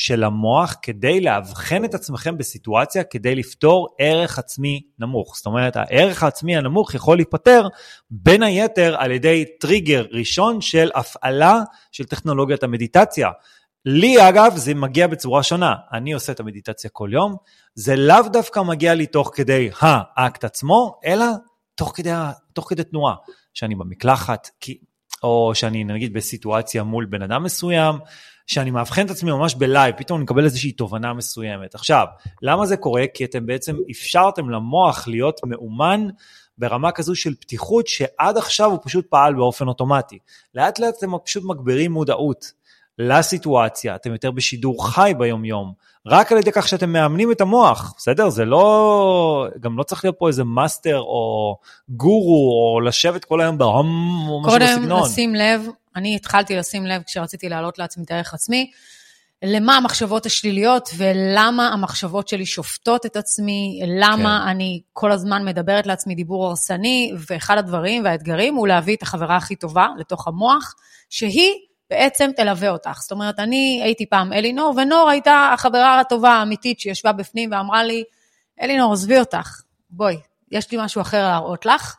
של 0.00 0.24
המוח 0.24 0.76
כדי 0.82 1.20
לאבחן 1.20 1.84
את 1.84 1.94
עצמכם 1.94 2.38
בסיטואציה 2.38 3.04
כדי 3.04 3.34
לפתור 3.34 3.88
ערך 3.98 4.38
עצמי 4.38 4.80
נמוך. 4.98 5.36
זאת 5.36 5.46
אומרת, 5.46 5.76
הערך 5.76 6.22
העצמי 6.22 6.56
הנמוך 6.56 6.94
יכול 6.94 7.16
להיפתר 7.16 7.68
בין 8.10 8.42
היתר 8.42 8.96
על 8.98 9.10
ידי 9.10 9.44
טריגר 9.60 10.06
ראשון 10.10 10.60
של 10.60 10.90
הפעלה 10.94 11.60
של 11.92 12.04
טכנולוגיית 12.04 12.62
המדיטציה. 12.62 13.30
לי 13.84 14.28
אגב 14.28 14.52
זה 14.56 14.74
מגיע 14.74 15.06
בצורה 15.06 15.42
שונה, 15.42 15.74
אני 15.92 16.12
עושה 16.12 16.32
את 16.32 16.40
המדיטציה 16.40 16.90
כל 16.90 17.10
יום, 17.12 17.36
זה 17.74 17.96
לאו 17.96 18.28
דווקא 18.32 18.60
מגיע 18.60 18.94
לי 18.94 19.06
תוך 19.06 19.30
כדי 19.34 19.70
האקט 19.80 20.44
עצמו, 20.44 20.98
אלא 21.04 21.26
תוך 21.74 21.92
כדי, 21.96 22.12
תוך 22.52 22.68
כדי 22.68 22.84
תנועה, 22.84 23.14
שאני 23.54 23.74
במקלחת, 23.74 24.50
כי, 24.60 24.78
או 25.22 25.54
שאני 25.54 25.84
נגיד 25.84 26.12
בסיטואציה 26.12 26.82
מול 26.82 27.04
בן 27.04 27.22
אדם 27.22 27.42
מסוים, 27.42 27.94
שאני 28.50 28.70
מאבחן 28.70 29.06
את 29.06 29.10
עצמי 29.10 29.30
ממש 29.30 29.54
ב 29.54 29.61
live, 29.61 29.94
פתאום 29.98 30.16
אני 30.16 30.24
מקבל 30.24 30.44
איזושהי 30.44 30.72
תובנה 30.72 31.12
מסוימת. 31.12 31.74
עכשיו, 31.74 32.06
למה 32.42 32.66
זה 32.66 32.76
קורה? 32.76 33.04
כי 33.14 33.24
אתם 33.24 33.46
בעצם 33.46 33.76
אפשרתם 33.90 34.50
למוח 34.50 35.08
להיות 35.08 35.40
מאומן 35.44 36.08
ברמה 36.58 36.92
כזו 36.92 37.14
של 37.14 37.34
פתיחות, 37.34 37.86
שעד 37.86 38.36
עכשיו 38.36 38.70
הוא 38.70 38.78
פשוט 38.82 39.06
פעל 39.06 39.34
באופן 39.34 39.68
אוטומטי. 39.68 40.18
לאט 40.54 40.78
לאט 40.78 40.94
אתם 40.98 41.10
פשוט 41.24 41.44
מגבירים 41.46 41.92
מודעות 41.92 42.52
לסיטואציה, 43.00 43.94
אתם 43.94 44.12
יותר 44.12 44.30
בשידור 44.30 44.90
חי 44.90 45.12
ביום-יום, 45.18 45.72
רק 46.06 46.32
על 46.32 46.38
ידי 46.38 46.52
כך 46.52 46.68
שאתם 46.68 46.92
מאמנים 46.92 47.32
את 47.32 47.40
המוח, 47.40 47.94
בסדר? 47.96 48.28
זה 48.28 48.44
לא, 48.44 49.46
גם 49.60 49.78
לא 49.78 49.82
צריך 49.82 50.04
להיות 50.04 50.16
פה 50.18 50.28
איזה 50.28 50.44
מאסטר 50.44 50.98
או 50.98 51.56
גורו, 51.88 52.74
או 52.74 52.80
לשבת 52.80 53.24
כל 53.24 53.40
היום 53.40 53.58
באום 53.58 53.86
או 54.28 54.40
משהו 54.40 54.58
בסגנון. 54.60 54.88
קודם 54.88 55.10
לשים 55.10 55.34
לב, 55.34 55.66
אני 55.96 56.16
התחלתי 56.16 56.56
לשים 56.56 56.86
לב 56.86 57.02
כשרציתי 57.02 57.48
להעלות 57.48 57.78
לעצמי 57.78 58.04
את 58.04 58.10
הערך 58.10 58.34
עצמי, 58.34 58.70
למה 59.42 59.76
המחשבות 59.76 60.26
השליליות 60.26 60.90
ולמה 60.96 61.68
המחשבות 61.68 62.28
שלי 62.28 62.46
שופטות 62.46 63.06
את 63.06 63.16
עצמי, 63.16 63.80
למה 63.86 64.40
כן. 64.44 64.48
אני 64.48 64.80
כל 64.92 65.12
הזמן 65.12 65.44
מדברת 65.44 65.86
לעצמי 65.86 66.14
דיבור 66.14 66.46
הרסני, 66.46 67.12
ואחד 67.30 67.58
הדברים 67.58 68.04
והאתגרים 68.04 68.54
הוא 68.54 68.68
להביא 68.68 68.96
את 68.96 69.02
החברה 69.02 69.36
הכי 69.36 69.56
טובה 69.56 69.86
לתוך 69.98 70.28
המוח, 70.28 70.74
שהיא 71.10 71.52
בעצם 71.90 72.30
תלווה 72.36 72.68
אותך. 72.68 72.98
זאת 73.00 73.10
אומרת, 73.10 73.38
אני 73.38 73.80
הייתי 73.84 74.06
פעם 74.06 74.32
אלינור, 74.32 74.74
ונור 74.76 75.08
הייתה 75.10 75.50
החברה 75.54 76.00
הטובה 76.00 76.30
האמיתית 76.30 76.80
שישבה 76.80 77.12
בפנים 77.12 77.52
ואמרה 77.52 77.84
לי, 77.84 78.04
אלינור, 78.62 78.92
עזבי 78.92 79.18
אותך, 79.18 79.60
בואי, 79.90 80.16
יש 80.50 80.70
לי 80.70 80.78
משהו 80.80 81.00
אחר 81.00 81.22
להראות 81.22 81.66
לך. 81.66 81.96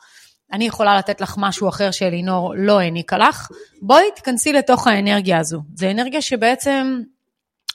אני 0.53 0.67
יכולה 0.67 0.97
לתת 0.97 1.21
לך 1.21 1.35
משהו 1.37 1.69
אחר 1.69 1.91
שאלינור 1.91 2.53
לא 2.57 2.79
העניקה 2.79 3.17
לך, 3.17 3.47
בואי 3.81 4.03
תיכנסי 4.15 4.53
לתוך 4.53 4.87
האנרגיה 4.87 5.39
הזו. 5.39 5.61
זו 5.75 5.91
אנרגיה 5.91 6.21
שבעצם 6.21 7.01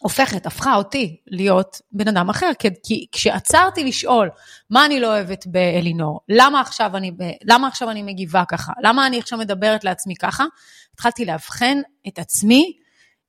הופכת, 0.01 0.47
הפכה 0.47 0.75
אותי 0.75 1.17
להיות 1.27 1.81
בן 1.93 2.09
אדם 2.09 2.31
אחר, 2.31 2.51
כי, 2.59 2.69
כי 2.83 3.07
כשעצרתי 3.13 3.85
לשאול 3.85 4.31
מה 4.71 4.87
אני 4.87 5.01
לא 5.01 5.07
אוהבת 5.07 5.47
באלינור, 5.47 6.21
למה 6.29 6.61
עכשיו, 6.61 6.97
אני, 6.97 7.13
למה 7.45 7.69
עכשיו 7.69 7.91
אני 7.91 8.03
מגיבה 8.03 8.45
ככה, 8.49 8.73
למה 8.83 9.07
אני 9.07 9.19
עכשיו 9.19 9.39
מדברת 9.39 9.85
לעצמי 9.85 10.17
ככה, 10.17 10.45
התחלתי 10.95 11.25
לאבחן 11.25 11.79
את 12.09 12.19
עצמי 12.19 12.73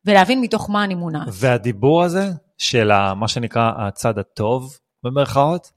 ולהבין 0.05 0.41
מתוך 0.41 0.69
מה 0.69 0.83
אני 0.83 0.95
מונעת. 0.95 1.27
והדיבור 1.31 2.03
הזה 2.03 2.29
של 2.57 2.91
מה 3.15 3.27
שנקרא 3.27 3.71
הצד 3.77 4.17
הטוב, 4.17 4.77
במרכאות, 5.03 5.71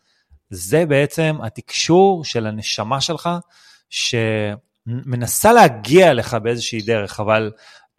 זה 0.51 0.87
בעצם 0.87 1.37
התקשור 1.43 2.25
של 2.25 2.47
הנשמה 2.47 3.01
שלך, 3.01 3.29
שמנסה 3.91 5.53
להגיע 5.53 6.11
אליך 6.11 6.35
באיזושהי 6.35 6.81
דרך, 6.81 7.21
אבל 7.21 7.51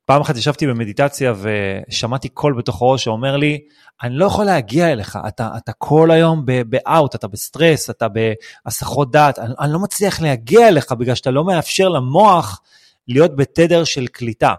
פעם 0.06 0.22
אחת 0.22 0.38
ישבתי 0.38 0.68
במדיטציה 0.68 1.34
ושמעתי 1.42 2.30
קול 2.30 2.54
בתוך 2.58 2.82
הראש 2.82 3.04
שאומר 3.04 3.38
לי, 3.38 3.60
אני 4.04 4.16
לא 4.16 4.26
יכול 4.26 4.46
להגיע 4.46 4.92
אליך, 4.92 5.20
אתה, 5.28 5.50
אתה 5.58 5.72
כל 5.74 6.12
היום 6.12 6.46
ב 6.46 6.60
out, 6.60 7.16
אתה 7.16 7.28
בסטרס, 7.28 7.90
אתה 7.90 8.08
בהסחות 8.66 9.12
דעת, 9.12 9.40
אני, 9.40 9.54
אני 9.60 9.74
לא 9.74 9.80
מצליח 9.80 10.22
להגיע 10.22 10.68
אליך 10.68 10.92
בגלל 10.92 11.16
שאתה 11.16 11.32
לא 11.32 11.44
מאפשר 11.44 11.90
למוח 11.90 12.62
להיות 13.08 13.36
בתדר 13.36 13.84
של 13.84 14.08
קליטה. 14.08 14.54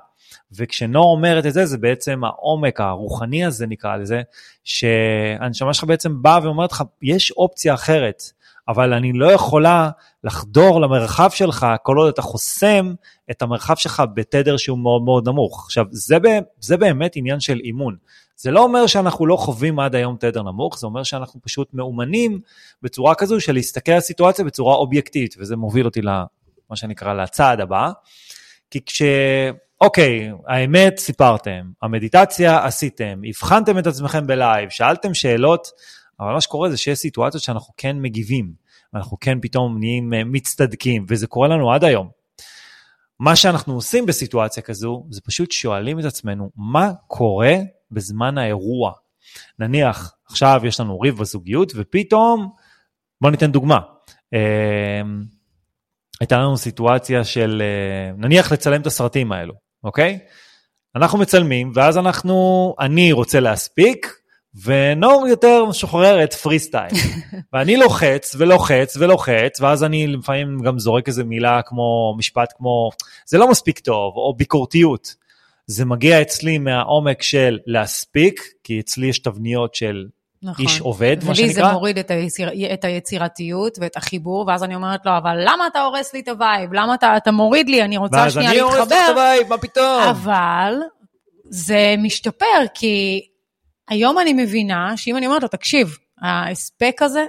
וכשנור 0.57 1.13
אומרת 1.13 1.47
את 1.47 1.53
זה, 1.53 1.67
זה 1.67 1.79
בעצם 1.79 2.25
העומק 2.25 2.81
הרוחני 2.81 3.45
הזה 3.45 3.67
נקרא 3.67 3.97
לזה, 3.97 4.23
שהנשמה 4.65 5.75
שלך 5.75 5.85
בעצם 5.85 6.23
באה 6.23 6.39
ואומרת 6.43 6.73
לך, 6.73 6.83
יש 7.03 7.31
אופציה 7.31 7.75
אחרת. 7.75 8.23
אבל 8.69 8.93
אני 8.93 9.13
לא 9.13 9.33
יכולה 9.33 9.91
לחדור 10.25 10.81
למרחב 10.81 11.31
שלך 11.31 11.67
כל 11.83 11.97
עוד 11.97 12.09
אתה 12.09 12.23
חוסם 12.23 12.95
את 13.33 13.43
המרחב 13.43 13.77
שלך 13.77 14.03
בתדר 14.15 14.57
שהוא 14.57 14.79
מאוד 14.79 15.03
מאוד 15.03 15.29
נמוך. 15.29 15.65
עכשיו, 15.65 15.87
זה, 15.91 16.19
זה 16.61 16.77
באמת 16.77 17.13
עניין 17.17 17.41
של 17.41 17.61
אימון. 17.65 17.97
זה 18.37 18.51
לא 18.51 18.63
אומר 18.63 18.87
שאנחנו 18.87 19.27
לא 19.27 19.37
חווים 19.37 19.79
עד 19.79 19.95
היום 19.95 20.17
תדר 20.21 20.43
נמוך, 20.43 20.79
זה 20.79 20.87
אומר 20.87 21.03
שאנחנו 21.03 21.41
פשוט 21.43 21.75
מאומנים 21.75 22.41
בצורה 22.83 23.15
כזו 23.15 23.41
של 23.41 23.53
להסתכל 23.53 23.93
על 23.93 23.99
הסיטואציה 23.99 24.45
בצורה 24.45 24.75
אובייקטיבית, 24.75 25.35
וזה 25.39 25.57
מוביל 25.57 25.87
אותי 25.87 26.03
למה 26.03 26.25
שנקרא 26.75 27.13
לצעד 27.15 27.61
הבא. 27.61 27.91
כי 28.71 28.81
כש... 28.87 29.03
אוקיי, 29.81 30.31
האמת 30.49 30.99
סיפרתם, 30.99 31.71
המדיטציה 31.83 32.65
עשיתם, 32.65 33.21
הבחנתם 33.29 33.79
את 33.79 33.87
עצמכם 33.87 34.27
בלייב, 34.27 34.71
שאלתם 34.71 35.15
שאלות, 35.15 35.69
אבל 36.21 36.33
מה 36.33 36.41
שקורה 36.41 36.71
זה 36.71 36.77
שיש 36.77 36.99
סיטואציות 36.99 37.43
שאנחנו 37.43 37.75
כן 37.77 37.97
מגיבים, 38.01 38.53
ואנחנו 38.93 39.17
כן 39.21 39.39
פתאום 39.43 39.79
נהיים 39.79 40.15
אה, 40.15 40.25
מצטדקים, 40.25 41.07
וזה 41.09 41.27
קורה 41.27 41.49
לנו 41.49 41.73
עד 41.73 41.85
היום. 41.85 42.22
מה 43.21 43.37
שאנחנו 43.37 43.75
עושים 43.75 44.07
בסיטואציה 44.07 44.63
כזו, 44.63 45.07
זה 45.11 45.21
פשוט 45.21 45.53
שואלים 45.53 46.01
את 46.01 46.05
עצמנו, 46.05 46.51
מה 46.57 46.93
קורה 47.07 47.55
בזמן 47.91 48.39
האירוע? 48.39 48.93
נניח, 49.59 50.15
עכשיו 50.31 50.61
יש 50.65 50.81
לנו 50.81 51.01
ריב 51.01 51.19
בזוגיות, 51.19 51.73
ופתאום, 51.77 52.51
בואו 53.21 53.31
ניתן 53.31 53.53
דוגמה. 53.53 53.81
אה, 54.35 55.03
הייתה 56.21 56.39
לנו 56.39 56.57
סיטואציה 56.57 57.25
של, 57.25 57.63
אה, 57.63 58.13
נניח 58.17 58.53
לצלם 58.53 58.81
את 58.81 58.87
הסרטים 58.87 59.33
האלו, 59.33 59.55
אוקיי? 59.85 60.19
אנחנו 60.97 61.19
מצלמים, 61.19 61.73
ואז 61.75 61.99
אנחנו, 61.99 62.75
אני 62.81 63.13
רוצה 63.13 63.41
להספיק, 63.41 64.22
ונור 64.65 65.27
יותר 65.29 65.65
משוחררת 65.65 66.33
פרי 66.35 66.59
סטייל. 66.59 66.93
ואני 67.53 67.77
לוחץ 67.77 68.35
ולוחץ 68.39 68.97
ולוחץ, 68.97 69.61
ואז 69.61 69.85
אני 69.85 70.07
לפעמים 70.07 70.59
גם 70.61 70.79
זורק 70.79 71.09
איזה 71.09 71.25
מילה 71.25 71.61
כמו, 71.63 72.15
משפט 72.19 72.53
כמו, 72.57 72.91
זה 73.27 73.39
לא 73.39 73.51
מספיק 73.51 73.79
טוב, 73.79 74.17
או 74.17 74.35
ביקורתיות. 74.37 75.15
זה 75.67 75.85
מגיע 75.85 76.23
אצלי 76.23 76.59
מהעומק 76.59 77.23
של 77.23 77.59
להספיק, 77.67 78.41
כי 78.65 78.81
אצלי 78.81 79.07
יש 79.07 79.19
תבניות 79.19 79.75
של 79.75 80.07
נכון. 80.43 80.65
איש 80.65 80.81
עובד, 80.81 81.17
מה 81.27 81.35
שנקרא. 81.35 81.45
ולי 81.45 81.55
זה 81.55 81.73
מוריד 81.73 81.99
את, 81.99 82.11
היציר, 82.11 82.51
את 82.75 82.85
היצירתיות 82.85 83.79
ואת 83.81 83.97
החיבור, 83.97 84.45
ואז 84.49 84.65
אני 84.65 84.75
אומרת 84.75 85.07
לו, 85.07 85.13
אבל 85.19 85.37
למה 85.45 85.67
אתה 85.67 85.81
הורס 85.81 86.15
לי 86.15 86.21
את 86.21 86.29
ה 86.29 86.36
vibe? 86.36 86.73
למה 86.73 86.95
אתה, 86.95 87.17
אתה 87.17 87.33
מוריד 87.33 87.69
לי? 87.69 87.83
אני 87.83 87.97
רוצה 87.97 88.31
שנייה 88.31 88.53
להתחבר. 88.53 88.69
ואז 88.69 88.93
אני 88.93 88.93
הורס 88.93 88.93
את 88.93 89.11
ה 89.11 89.17
vibe, 89.17 89.49
מה 89.49 89.59
פתאום? 89.59 90.03
אבל 90.03 90.75
זה 91.51 91.95
משתפר, 91.99 92.65
כי 92.75 93.21
היום 93.89 94.19
אני 94.19 94.33
מבינה 94.33 94.97
שאם 94.97 95.17
אני 95.17 95.27
אומרת 95.27 95.43
לו, 95.43 95.49
תקשיב, 95.49 95.99
ההספק 96.23 97.03
הזה 97.03 97.25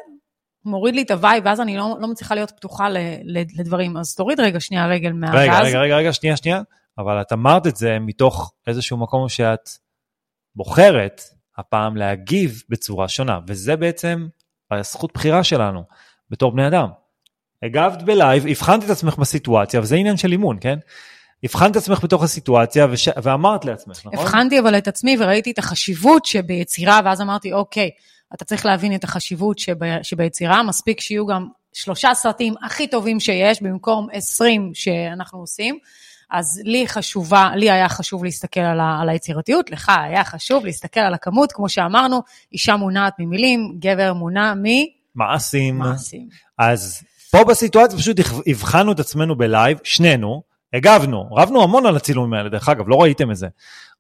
מוריד 0.66 0.96
לי 0.96 1.02
את 1.02 1.12
ה 1.12 1.17
vibe, 1.17 1.46
ואז 1.46 1.62
אני 1.62 1.78
לא, 1.78 1.98
לא 2.00 2.08
מצליחה 2.08 2.36
להיות 2.36 2.52
פתוחה 2.52 2.89
ל, 2.89 2.98
ל, 3.24 3.44
לדברים, 3.60 3.98
אז 3.98 4.16
תוריד 4.16 4.39
רגע 4.39 4.60
שנייה 4.60 4.88
רגל 4.88 5.12
מהגז. 5.12 5.36
רגע, 5.36 5.60
רגע, 5.60 5.80
רגע, 5.80 5.96
רגע, 5.96 6.13
שנייה, 6.13 6.38
שנייה, 6.38 6.62
אבל 6.98 7.22
את 7.22 7.34
אמרת 7.34 7.68
את 7.68 7.76
זה 7.76 8.00
מתוך 8.00 8.54
איזשהו 8.68 8.98
מקום 8.98 9.30
שאת 9.30 9.70
בוחרת 10.56 11.22
הפעם 11.58 11.98
להגיב 11.98 12.63
בצורה 12.70 13.08
שונה, 13.08 13.39
וזה 13.48 13.76
בעצם 13.76 14.28
הזכות 14.72 15.13
בחירה 15.13 15.44
שלנו 15.44 15.84
בתור 16.30 16.52
בני 16.52 16.68
אדם. 16.68 16.88
הגבת 17.63 18.02
בלייב, 18.02 18.48
הבחנת 18.48 18.84
את 18.84 18.89
עצמך 18.89 19.18
בסיטואציה, 19.18 19.80
וזה 19.80 19.96
עניין 19.96 20.18
של 20.18 20.32
אימון, 20.32 20.58
כן? 20.62 20.80
הבחנת 21.43 21.71
את 21.71 21.75
עצמך 21.75 22.03
בתוך 22.03 22.23
הסיטואציה 22.23 22.88
וש... 22.91 23.10
ואמרת 23.23 23.65
לעצמך, 23.65 23.99
נכון? 24.06 24.19
הבחנתי 24.19 24.60
אבל 24.60 24.77
את 24.77 24.88
עצמי 24.88 25.17
וראיתי 25.19 25.51
את 25.51 25.60
החשיבות 25.60 26.25
שביצירה, 26.25 26.99
ואז 27.06 27.21
אמרתי, 27.21 27.53
אוקיי, 27.53 27.89
אתה 28.34 28.45
צריך 28.45 28.65
להבין 28.65 28.95
את 28.95 29.03
החשיבות 29.03 29.60
שב... 29.60 30.03
שביצירה, 30.03 30.63
מספיק 30.63 30.99
שיהיו 30.99 31.25
גם 31.25 31.47
שלושה 31.73 32.13
סרטים 32.13 32.53
הכי 32.65 32.88
טובים 32.88 33.19
שיש, 33.19 33.62
במקום 33.62 34.08
עשרים 34.12 34.71
שאנחנו 34.73 35.39
עושים. 35.39 35.77
אז 36.32 36.62
לי 36.63 36.88
חשובה, 36.88 37.51
לי 37.56 37.71
היה 37.71 37.89
חשוב 37.89 38.23
להסתכל 38.23 38.60
על, 38.60 38.79
ה, 38.79 38.99
על 39.01 39.10
היצירתיות, 39.10 39.71
לך 39.71 39.91
היה 40.03 40.23
חשוב 40.23 40.65
להסתכל 40.65 40.99
על 40.99 41.13
הכמות, 41.13 41.51
כמו 41.51 41.69
שאמרנו, 41.69 42.21
אישה 42.51 42.75
מונעת 42.75 43.13
ממילים, 43.19 43.75
גבר 43.79 44.13
מונע 44.13 44.53
מ... 44.53 44.63
מעשים. 45.15 45.77
מעשים. 45.77 46.27
אז 46.58 47.03
פה 47.32 47.43
בסיטואציה 47.43 47.97
פשוט 47.97 48.17
הבחנו 48.47 48.91
את 48.91 48.99
עצמנו 48.99 49.38
בלייב, 49.38 49.77
שנינו, 49.84 50.53
הגבנו, 50.74 51.30
רבנו 51.32 51.64
המון 51.64 51.86
על 51.86 51.96
הצילומים 51.96 52.34
האלה, 52.34 52.50
דרך 52.50 52.70
אגב, 52.70 52.90
לא 52.90 53.02
ראיתם 53.02 53.32
את 53.32 53.36
זה, 53.36 53.48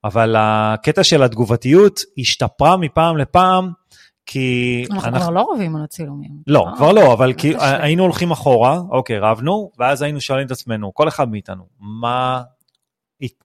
אבל 0.03 0.35
הקטע 0.37 1.03
של 1.03 1.23
התגובתיות 1.23 1.99
השתפרה 2.17 2.77
מפעם 2.77 3.17
לפעם, 3.17 3.71
כי... 4.25 4.85
אנחנו, 4.91 5.09
אנחנו 5.09 5.21
כבר 5.21 5.29
לא 5.29 5.51
רבים 5.53 5.75
על 5.75 5.83
הצילומים. 5.83 6.31
לא, 6.47 6.67
אה, 6.67 6.75
כבר 6.75 6.91
לא, 6.91 7.13
אבל 7.13 7.33
כי 7.33 7.53
היינו 7.59 8.03
הולכים 8.03 8.31
אחורה, 8.31 8.81
אוקיי, 8.89 9.19
רבנו, 9.19 9.71
ואז 9.79 10.01
היינו 10.01 10.21
שואלים 10.21 10.45
את 10.45 10.51
עצמנו, 10.51 10.93
כל 10.93 11.07
אחד 11.07 11.29
מאיתנו, 11.31 11.63
מה, 11.79 12.41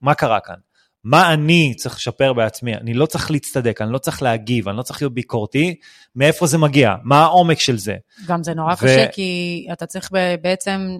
מה 0.01 0.13
קרה 0.13 0.39
כאן? 0.39 0.55
מה 1.03 1.33
אני 1.33 1.73
צריך 1.77 1.95
לשפר 1.95 2.33
בעצמי? 2.33 2.75
אני 2.75 2.93
לא 2.93 3.05
צריך 3.05 3.31
להצטדק, 3.31 3.81
אני 3.81 3.93
לא 3.93 3.97
צריך 3.97 4.21
להגיב, 4.21 4.69
אני 4.69 4.77
לא 4.77 4.81
צריך 4.81 5.01
להיות 5.01 5.13
ביקורתי, 5.13 5.75
מאיפה 6.15 6.47
זה 6.47 6.57
מגיע? 6.57 6.95
מה 7.03 7.21
העומק 7.23 7.59
של 7.59 7.77
זה? 7.77 7.95
גם 8.27 8.43
זה 8.43 8.53
נורא 8.53 8.73
ו... 8.73 8.77
קשה, 8.77 9.07
כי 9.11 9.67
אתה 9.73 9.85
צריך 9.85 10.11
בעצם 10.41 10.97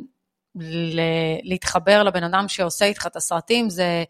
להתחבר 1.44 2.04
לבן 2.04 2.24
אדם 2.24 2.48
שעושה 2.48 2.86
איתך 2.86 3.08
את 3.08 3.16
הסרטים, 3.16 3.70
זה 3.70 4.04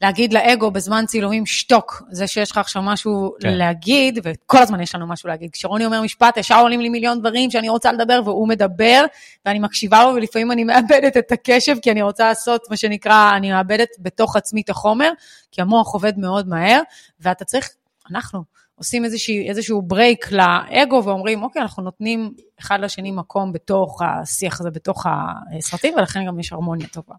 להגיד 0.00 0.32
לאגו 0.32 0.70
בזמן 0.70 1.04
צילומים, 1.06 1.46
שתוק, 1.46 2.02
זה 2.10 2.26
שיש 2.26 2.50
לך 2.50 2.58
עכשיו 2.58 2.82
משהו 2.82 3.34
כן. 3.40 3.48
כן. 3.48 3.54
להגיד, 3.54 4.18
וכל 4.22 4.58
הזמן 4.58 4.80
יש 4.80 4.94
לנו 4.94 5.06
משהו 5.06 5.28
להגיד. 5.28 5.50
כשרוני 5.50 5.86
אומר 5.86 6.02
משפט, 6.02 6.36
ישר 6.36 6.60
עולים 6.60 6.80
לי 6.80 6.88
מיליון 6.88 7.20
דברים 7.20 7.50
שאני 7.50 7.68
רוצה 7.68 7.92
לדבר, 7.92 8.20
והוא 8.24 8.48
מדבר, 8.48 9.04
ואני 9.46 9.58
מקשיבה 9.58 10.04
לו, 10.04 10.08
ולפעמים 10.14 10.52
אני 10.52 10.64
מאבדת 10.64 11.16
את 11.16 11.32
הקשב, 11.32 11.76
כי 11.82 11.90
אני 11.90 12.02
רוצה 12.02 12.28
לעשות 12.28 12.70
מה 12.70 12.76
שנקרא, 12.76 13.32
אני 13.36 13.52
מאבדת 13.52 13.88
בתוך 13.98 14.36
עצמי 14.36 14.60
את 14.60 14.70
החומר, 14.70 15.10
כי 15.52 15.62
המוח 15.62 15.94
עובד 15.94 16.18
מאוד 16.18 16.48
מהר, 16.48 16.80
ואתה 17.20 17.44
צריך, 17.44 17.70
אנחנו 18.10 18.44
עושים 18.80 19.04
איזשהו, 19.04 19.34
איזשהו 19.48 19.82
ברייק 19.82 20.32
לאגו, 20.32 21.02
ואומרים, 21.04 21.42
אוקיי, 21.42 21.62
אנחנו 21.62 21.82
נותנים 21.82 22.32
אחד 22.60 22.80
לשני 22.80 23.10
מקום 23.10 23.52
בתוך 23.52 24.02
השיח 24.02 24.60
הזה, 24.60 24.70
בתוך 24.70 25.06
הסרטים, 25.06 25.94
ולכן 25.94 26.26
גם 26.26 26.40
יש 26.40 26.52
הרמוניה 26.52 26.86
טובה. 26.86 27.14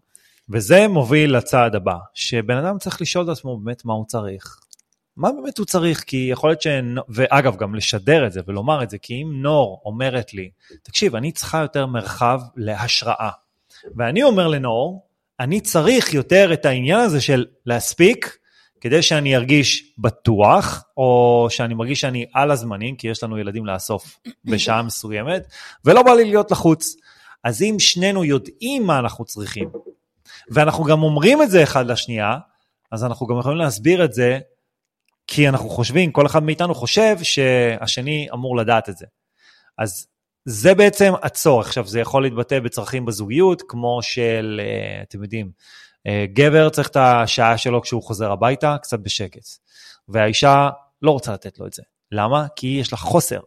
וזה 0.50 0.88
מוביל 0.88 1.36
לצעד 1.36 1.74
הבא, 1.74 1.94
שבן 2.14 2.56
אדם 2.56 2.78
צריך 2.78 3.00
לשאול 3.00 3.24
את 3.24 3.28
עצמו 3.28 3.58
באמת 3.58 3.84
מה 3.84 3.92
הוא 3.92 4.04
צריך. 4.06 4.60
מה 5.16 5.32
באמת 5.32 5.58
הוא 5.58 5.66
צריך? 5.66 6.00
כי 6.00 6.28
יכול 6.30 6.50
להיות 6.50 6.62
ש... 6.62 6.66
ואגב, 7.08 7.56
גם 7.56 7.74
לשדר 7.74 8.26
את 8.26 8.32
זה 8.32 8.40
ולומר 8.46 8.82
את 8.82 8.90
זה, 8.90 8.98
כי 8.98 9.14
אם 9.14 9.42
נור 9.42 9.82
אומרת 9.84 10.34
לי, 10.34 10.50
תקשיב, 10.82 11.16
אני 11.16 11.32
צריכה 11.32 11.58
יותר 11.58 11.86
מרחב 11.86 12.40
להשראה. 12.56 13.30
ואני 13.96 14.22
אומר 14.22 14.48
לנור, 14.48 15.06
אני 15.40 15.60
צריך 15.60 16.14
יותר 16.14 16.52
את 16.52 16.66
העניין 16.66 17.00
הזה 17.00 17.20
של 17.20 17.46
להספיק, 17.66 18.38
כדי 18.82 19.02
שאני 19.02 19.36
ארגיש 19.36 19.94
בטוח, 19.98 20.84
או 20.96 21.46
שאני 21.50 21.74
מרגיש 21.74 22.00
שאני 22.00 22.26
על 22.32 22.50
הזמנים, 22.50 22.96
כי 22.96 23.08
יש 23.08 23.22
לנו 23.22 23.38
ילדים 23.38 23.66
לאסוף 23.66 24.18
בשעה 24.44 24.82
מסוימת, 24.82 25.46
ולא 25.84 26.02
בא 26.02 26.12
לי 26.12 26.24
להיות 26.24 26.50
לחוץ. 26.50 26.96
אז 27.44 27.62
אם 27.62 27.76
שנינו 27.78 28.24
יודעים 28.24 28.86
מה 28.86 28.98
אנחנו 28.98 29.24
צריכים, 29.24 29.70
ואנחנו 30.50 30.84
גם 30.84 31.02
אומרים 31.02 31.42
את 31.42 31.50
זה 31.50 31.62
אחד 31.62 31.86
לשנייה, 31.86 32.38
אז 32.92 33.04
אנחנו 33.04 33.26
גם 33.26 33.38
יכולים 33.38 33.58
להסביר 33.58 34.04
את 34.04 34.12
זה, 34.12 34.38
כי 35.26 35.48
אנחנו 35.48 35.68
חושבים, 35.68 36.12
כל 36.12 36.26
אחד 36.26 36.42
מאיתנו 36.42 36.74
חושב 36.74 37.16
שהשני 37.22 38.28
אמור 38.34 38.56
לדעת 38.56 38.88
את 38.88 38.96
זה. 38.96 39.06
אז 39.78 40.06
זה 40.44 40.74
בעצם 40.74 41.12
הצורך. 41.22 41.66
עכשיו, 41.66 41.86
זה 41.86 42.00
יכול 42.00 42.22
להתבטא 42.22 42.60
בצרכים 42.60 43.04
בזוגיות, 43.04 43.62
כמו 43.68 43.98
של, 44.02 44.60
אה, 44.64 45.02
אתם 45.02 45.22
יודעים, 45.22 45.50
גבר 46.32 46.68
צריך 46.68 46.88
את 46.88 46.96
השעה 46.96 47.58
שלו 47.58 47.82
כשהוא 47.82 48.02
חוזר 48.02 48.32
הביתה, 48.32 48.76
קצת 48.82 48.98
בשקט. 48.98 49.46
והאישה 50.08 50.70
לא 51.02 51.10
רוצה 51.10 51.32
לתת 51.32 51.58
לו 51.58 51.66
את 51.66 51.72
זה. 51.72 51.82
למה? 52.12 52.46
כי 52.56 52.66
יש 52.66 52.92
לה 52.92 52.98
חוסר. 52.98 53.40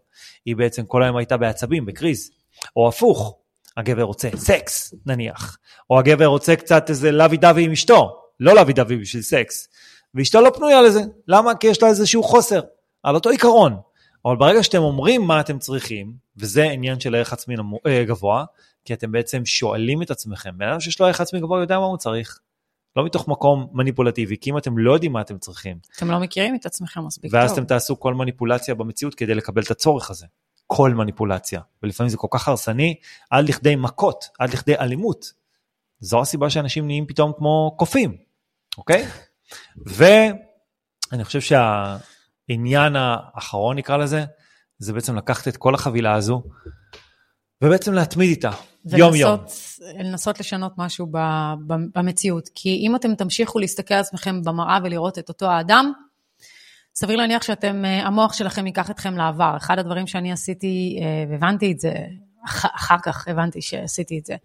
היא 0.46 0.56
בעצם 0.56 0.86
כל 0.86 1.04
היום 1.04 1.18
הייתה 1.18 1.38
בעצבים, 1.38 1.86
בקריז. 1.86 2.32
או 2.76 2.88
הפוך, 2.88 3.38
הגבר 3.78 4.04
רוצה 4.04 4.30
סקס, 4.36 4.94
נניח. 5.06 5.58
או 5.90 6.00
הגבר 6.00 6.26
רוצה 6.26 6.56
קצת 6.56 6.90
איזה 6.90 7.12
לוי 7.12 7.38
דווי 7.38 7.64
עם 7.64 7.72
אשתו, 7.72 8.22
לא 8.40 8.56
לוי 8.56 8.74
דווי 8.74 8.98
בשביל 8.98 9.24
סקס. 9.24 9.68
ואשתו 10.16 10.42
לא 10.42 10.50
פנויה 10.50 10.82
לזה. 10.82 11.02
למה? 11.28 11.56
כי 11.56 11.68
יש 11.68 11.84
לה 11.84 11.90
איזשהו 11.90 12.24
חוסר. 12.24 12.62
על 13.04 13.16
אותו 13.16 13.30
עיקרון. 13.30 13.78
אבל 14.26 14.36
ברגע 14.36 14.64
שאתם 14.64 14.78
אומרים 14.78 15.22
מה 15.22 15.40
אתם 15.40 15.60
צריכים, 15.60 16.14
וזה 16.38 16.64
עניין 16.64 17.00
של 17.00 17.16
ערך 17.16 17.34
עצמי 17.34 17.56
אה, 17.88 18.04
גבוה, 18.04 18.46
כי 18.86 18.94
אתם 18.94 19.12
בעצם 19.12 19.46
שואלים 19.46 20.02
את 20.02 20.12
עצמכם, 20.12 20.58
בן 20.58 20.68
אדם 20.68 20.80
שיש 20.80 21.00
לו 21.00 21.06
ערך 21.06 21.22
עצמי 21.22 21.40
גבוה 21.40 21.62
יודע 21.62 21.80
מה 21.80 21.86
הוא 21.86 21.98
צריך. 21.98 22.40
לא 22.96 23.06
מתוך 23.06 23.28
מקום 23.28 23.68
מניפולטיבי, 23.74 24.38
כי 24.38 24.50
אם 24.50 24.58
אתם 24.58 24.78
לא 24.78 24.94
יודעים 24.94 25.12
מה 25.14 25.22
אתם 25.22 25.38
צריכים, 25.38 25.78
אתם 25.98 26.12
לא 26.12 26.20
מכירים 26.20 26.56
את 26.56 26.66
עצמכם 26.66 27.06
מספיק 27.06 27.34
ואז 27.34 27.50
טוב. 27.50 27.58
אתם 27.58 27.68
תעשו 27.68 28.00
כל 28.00 28.14
מניפולציה 28.14 28.76
במציאות 28.76 29.16
כדי 29.16 29.36
לקבל 29.36 29.64
את 29.64 29.72
הצורך 29.72 30.10
הזה. 30.10 30.26
כל 30.68 30.94
מניפולציה. 30.94 31.62
ולפעמים 31.84 32.10
זה 32.10 32.18
כל 32.18 32.28
כך 32.32 32.48
הרסני, 32.48 32.96
עד 33.30 33.50
לכדי 33.50 33.76
מכות, 33.76 34.26
עד 34.40 34.54
לכדי 34.54 34.76
אלימות. 34.78 35.34
זו 36.00 36.22
הסיבה 36.22 36.50
שאנשים 36.50 36.86
נהיים 36.86 37.06
פתאום 37.08 37.32
כמו 37.38 37.76
קופים, 37.78 38.18
אוקיי? 38.78 39.08
ואני 39.86 41.24
חושב 41.24 41.42
שהעניין 41.42 42.96
האחרון 42.96 43.78
נקרא 43.78 43.98
לזה, 43.98 44.26
זה 44.78 44.94
בעצם 44.94 45.16
לקחת 45.16 45.48
את 45.48 45.58
כל 45.58 45.76
החבילה 45.76 46.14
הזו, 46.14 46.44
ובעצם 47.62 47.94
להתמיד 47.94 48.30
איתה, 48.30 48.52
יום 48.86 49.16
יום. 49.16 49.32
ולנסות 49.32 50.00
לנסות 50.00 50.40
לשנות 50.40 50.74
משהו 50.78 51.08
ב, 51.12 51.18
ב, 51.68 51.74
במציאות. 51.96 52.50
כי 52.56 52.70
אם 52.70 52.96
אתם 52.96 53.16
תמשיכו 53.16 53.60
להסתכל 53.60 53.94
על 53.94 54.00
עצמכם 54.00 54.42
במראה 54.44 54.78
ולראות 54.84 55.20
את 55.20 55.30
אותו 55.30 55.46
האדם, 55.46 55.92
סביר 56.96 57.16
להניח 57.16 57.44
שאתם, 57.44 57.86
אה, 57.86 58.08
המוח 58.08 58.34
שלכם 58.34 58.68
ייקח 58.68 58.90
אתכם 58.90 59.18
לעבר. 59.18 59.54
אחד 59.58 59.80
הדברים 59.80 60.08
שאני 60.08 60.32
עשיתי, 60.32 61.00
אה, 61.02 61.32
והבנתי 61.32 61.72
את 61.72 61.80
זה, 61.80 61.94
אח, 62.46 62.66
אחר 62.76 62.98
כך 63.04 63.28
הבנתי 63.28 63.62
שעשיתי 63.62 64.20
את 64.20 64.26
זה, 64.26 64.36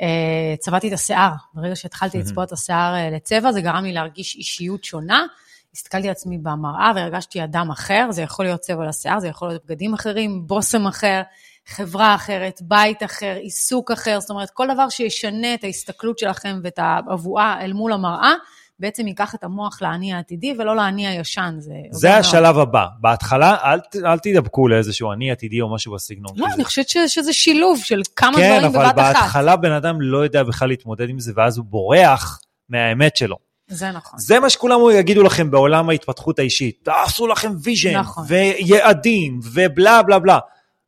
אה, 0.00 0.54
צבעתי 0.58 0.88
את 0.88 0.92
השיער. 0.92 1.32
ברגע 1.54 1.76
שהתחלתי 1.76 2.18
לצבוע 2.18 2.44
את 2.44 2.52
השיער 2.52 2.94
לצבע, 3.12 3.52
זה 3.52 3.60
גרם 3.60 3.84
לי 3.84 3.92
להרגיש 3.92 4.36
אישיות 4.36 4.84
שונה. 4.84 5.26
הסתכלתי 5.74 6.06
על 6.06 6.12
עצמי 6.12 6.38
במראה 6.38 6.92
והרגשתי 6.94 7.44
אדם 7.44 7.70
אחר, 7.70 8.06
זה 8.10 8.22
יכול 8.22 8.44
להיות 8.44 8.60
צבע 8.60 8.86
לשיער, 8.86 9.20
זה 9.20 9.28
יכול 9.28 9.48
להיות 9.48 9.66
בגדים 9.66 9.94
אחרים, 9.94 10.46
בושם 10.46 10.86
אחר, 10.86 11.22
חברה 11.66 12.14
אחרת, 12.14 12.60
בית 12.62 13.02
אחר, 13.02 13.36
עיסוק 13.40 13.90
אחר, 13.90 14.20
זאת 14.20 14.30
אומרת, 14.30 14.50
כל 14.50 14.68
דבר 14.74 14.88
שישנה 14.88 15.54
את 15.54 15.64
ההסתכלות 15.64 16.18
שלכם 16.18 16.60
ואת 16.64 16.78
הבבואה 17.10 17.64
אל 17.64 17.72
מול 17.72 17.92
המראה, 17.92 18.32
בעצם 18.78 19.06
ייקח 19.06 19.34
את 19.34 19.44
המוח 19.44 19.82
לאני 19.82 20.12
העתידי 20.12 20.54
ולא 20.58 20.76
לאני 20.76 21.06
הישן. 21.06 21.54
זה, 21.58 21.74
זה 21.90 22.16
השלב 22.16 22.58
הבא. 22.58 22.86
בהתחלה, 23.00 23.56
אל, 23.64 23.78
אל 24.04 24.18
תדבקו 24.18 24.68
לאיזשהו 24.68 25.12
אני 25.12 25.30
עתידי 25.30 25.60
או 25.60 25.74
משהו 25.74 25.92
בסגנון. 25.94 26.32
לא, 26.36 26.46
אני 26.54 26.64
חושבת 26.64 26.88
ש- 26.88 26.96
שזה 27.06 27.32
שילוב 27.32 27.80
של 27.84 28.00
כמה 28.16 28.36
כן, 28.36 28.58
דברים 28.58 28.76
אבל 28.76 28.92
בבת 28.92 28.98
אחת. 28.98 29.14
בהתחלה 29.14 29.56
בן 29.56 29.72
אדם 29.72 30.00
לא 30.00 30.18
יודע 30.18 30.42
בכלל 30.42 30.68
להתמודד 30.68 31.08
עם 31.08 31.18
זה, 31.18 31.32
ואז 31.36 31.58
הוא 31.58 31.64
בורח 31.64 32.40
מהאמת 32.68 33.16
שלו. 33.16 33.36
זה 33.68 33.90
נכון. 33.90 34.18
זה 34.18 34.40
מה 34.40 34.50
שכולם 34.50 34.78
יגידו 34.94 35.22
לכם 35.22 35.50
בעולם 35.50 35.88
ההתפתחות 35.88 36.38
האישית. 36.38 36.78
תעשו 36.82 37.26
לכם 37.26 37.52
vision, 37.62 37.96
נכון. 37.96 38.24
ויעדים, 38.28 39.40
ובלה 39.52 40.02
בלה 40.02 40.18
בלה. 40.18 40.38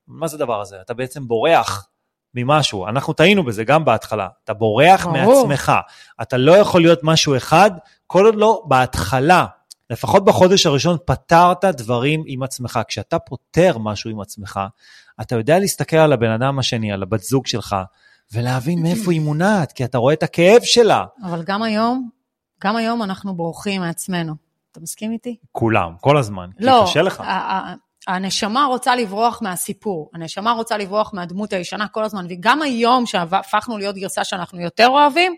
מה 0.09 0.29
זה 0.29 0.37
הדבר 0.37 0.61
הזה? 0.61 0.81
אתה 0.81 0.95
בעצם 0.95 1.29
בורח 1.29 1.88
ממשהו. 2.35 2.88
אנחנו 2.88 3.12
טעינו 3.12 3.45
בזה 3.45 3.64
גם 3.64 3.85
בהתחלה. 3.85 4.29
אתה 4.45 4.55
בורח 4.55 5.07
ברור. 5.07 5.49
מעצמך. 5.49 5.73
אתה 6.23 6.37
לא 6.37 6.53
יכול 6.53 6.81
להיות 6.81 7.01
משהו 7.03 7.37
אחד, 7.37 7.71
כל 8.07 8.25
עוד 8.25 8.35
לא 8.35 8.62
בהתחלה. 8.69 9.47
לפחות 9.90 10.25
בחודש 10.25 10.67
הראשון 10.67 10.97
פתרת 11.07 11.64
דברים 11.64 12.23
עם 12.27 12.43
עצמך. 12.43 12.81
כשאתה 12.88 13.19
פותר 13.19 13.79
משהו 13.79 14.11
עם 14.11 14.21
עצמך, 14.21 14.61
אתה 15.21 15.35
יודע 15.35 15.59
להסתכל 15.59 15.97
על 15.97 16.12
הבן 16.12 16.31
אדם 16.31 16.59
השני, 16.59 16.93
על 16.93 17.03
הבת 17.03 17.21
זוג 17.21 17.47
שלך, 17.47 17.77
ולהבין 18.33 18.83
מאיפה 18.83 19.12
היא 19.12 19.21
מונעת, 19.21 19.73
כי 19.73 19.85
אתה 19.85 19.99
רואה 19.99 20.14
את 20.14 20.23
הכאב 20.23 20.61
שלה. 20.62 21.05
אבל 21.25 21.43
גם 21.43 21.62
היום, 21.62 22.09
גם 22.64 22.77
היום 22.77 23.03
אנחנו 23.03 23.35
בורחים 23.35 23.81
מעצמנו. 23.81 24.35
אתה 24.73 24.81
מסכים 24.81 25.12
איתי? 25.12 25.37
כולם, 25.53 25.93
כל 26.01 26.17
הזמן. 26.19 26.51
כי 26.59 26.64
לא, 26.64 26.85
קשה 26.87 27.03
לך. 27.03 27.23
הנשמה 28.09 28.64
רוצה 28.64 28.97
לברוח 28.97 29.43
מהסיפור, 29.43 30.11
הנשמה 30.14 30.53
רוצה 30.53 30.77
לברוח 30.77 31.14
מהדמות 31.14 31.53
הישנה 31.53 31.88
כל 31.88 32.05
הזמן, 32.05 32.27
וגם 32.29 32.62
היום 32.62 33.07
שהפכנו 33.07 33.79
להיות 33.79 33.97
גרסה 33.97 34.25
שאנחנו 34.25 34.61
יותר 34.61 34.88
אוהבים, 34.88 35.35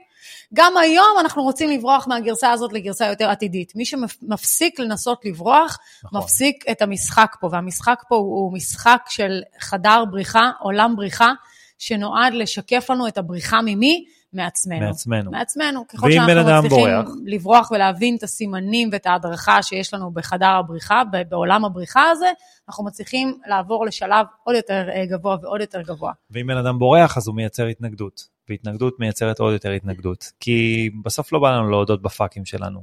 גם 0.54 0.76
היום 0.76 1.16
אנחנו 1.20 1.42
רוצים 1.42 1.70
לברוח 1.70 2.08
מהגרסה 2.08 2.50
הזאת 2.50 2.72
לגרסה 2.72 3.06
יותר 3.06 3.30
עתידית. 3.30 3.72
מי 3.76 3.84
שמפסיק 3.84 4.80
לנסות 4.80 5.24
לברוח, 5.24 5.78
נכון. 6.04 6.20
מפסיק 6.20 6.64
את 6.70 6.82
המשחק 6.82 7.36
פה, 7.40 7.48
והמשחק 7.52 8.02
פה 8.08 8.16
הוא, 8.16 8.38
הוא 8.38 8.52
משחק 8.52 9.02
של 9.08 9.40
חדר 9.60 10.04
בריחה, 10.10 10.50
עולם 10.60 10.96
בריחה, 10.96 11.32
שנועד 11.78 12.34
לשקף 12.34 12.90
לנו 12.90 13.08
את 13.08 13.18
הבריחה 13.18 13.62
ממי? 13.62 14.04
מעצמנו. 14.32 14.80
מעצמנו. 14.80 15.30
מעצמנו. 15.30 15.88
ככל 15.88 16.10
שאנחנו 16.10 16.34
מצליחים 16.34 16.68
בורח? 16.68 17.08
לברוח 17.26 17.70
ולהבין 17.70 18.16
את 18.16 18.22
הסימנים 18.22 18.88
ואת 18.92 19.06
ההדרכה 19.06 19.62
שיש 19.62 19.94
לנו 19.94 20.10
בחדר 20.10 20.46
הבריחה, 20.46 21.02
בעולם 21.28 21.64
הבריחה 21.64 22.10
הזה, 22.10 22.26
אנחנו 22.68 22.84
מצליחים 22.84 23.38
לעבור 23.46 23.86
לשלב 23.86 24.26
עוד 24.44 24.56
יותר 24.56 24.88
אה, 24.88 25.06
גבוה 25.06 25.36
ועוד 25.42 25.60
יותר 25.60 25.82
גבוה. 25.82 26.12
ואם 26.30 26.46
בן 26.46 26.56
אדם 26.56 26.78
בורח, 26.78 27.16
אז 27.16 27.28
הוא 27.28 27.36
מייצר 27.36 27.66
התנגדות. 27.66 28.36
והתנגדות 28.48 29.00
מייצרת 29.00 29.40
עוד 29.40 29.52
יותר 29.52 29.70
התנגדות. 29.70 30.32
כי 30.40 30.90
בסוף 31.04 31.32
לא 31.32 31.38
בא 31.38 31.50
לנו 31.50 31.70
להודות 31.70 32.02
בפאקים 32.02 32.44
שלנו. 32.44 32.80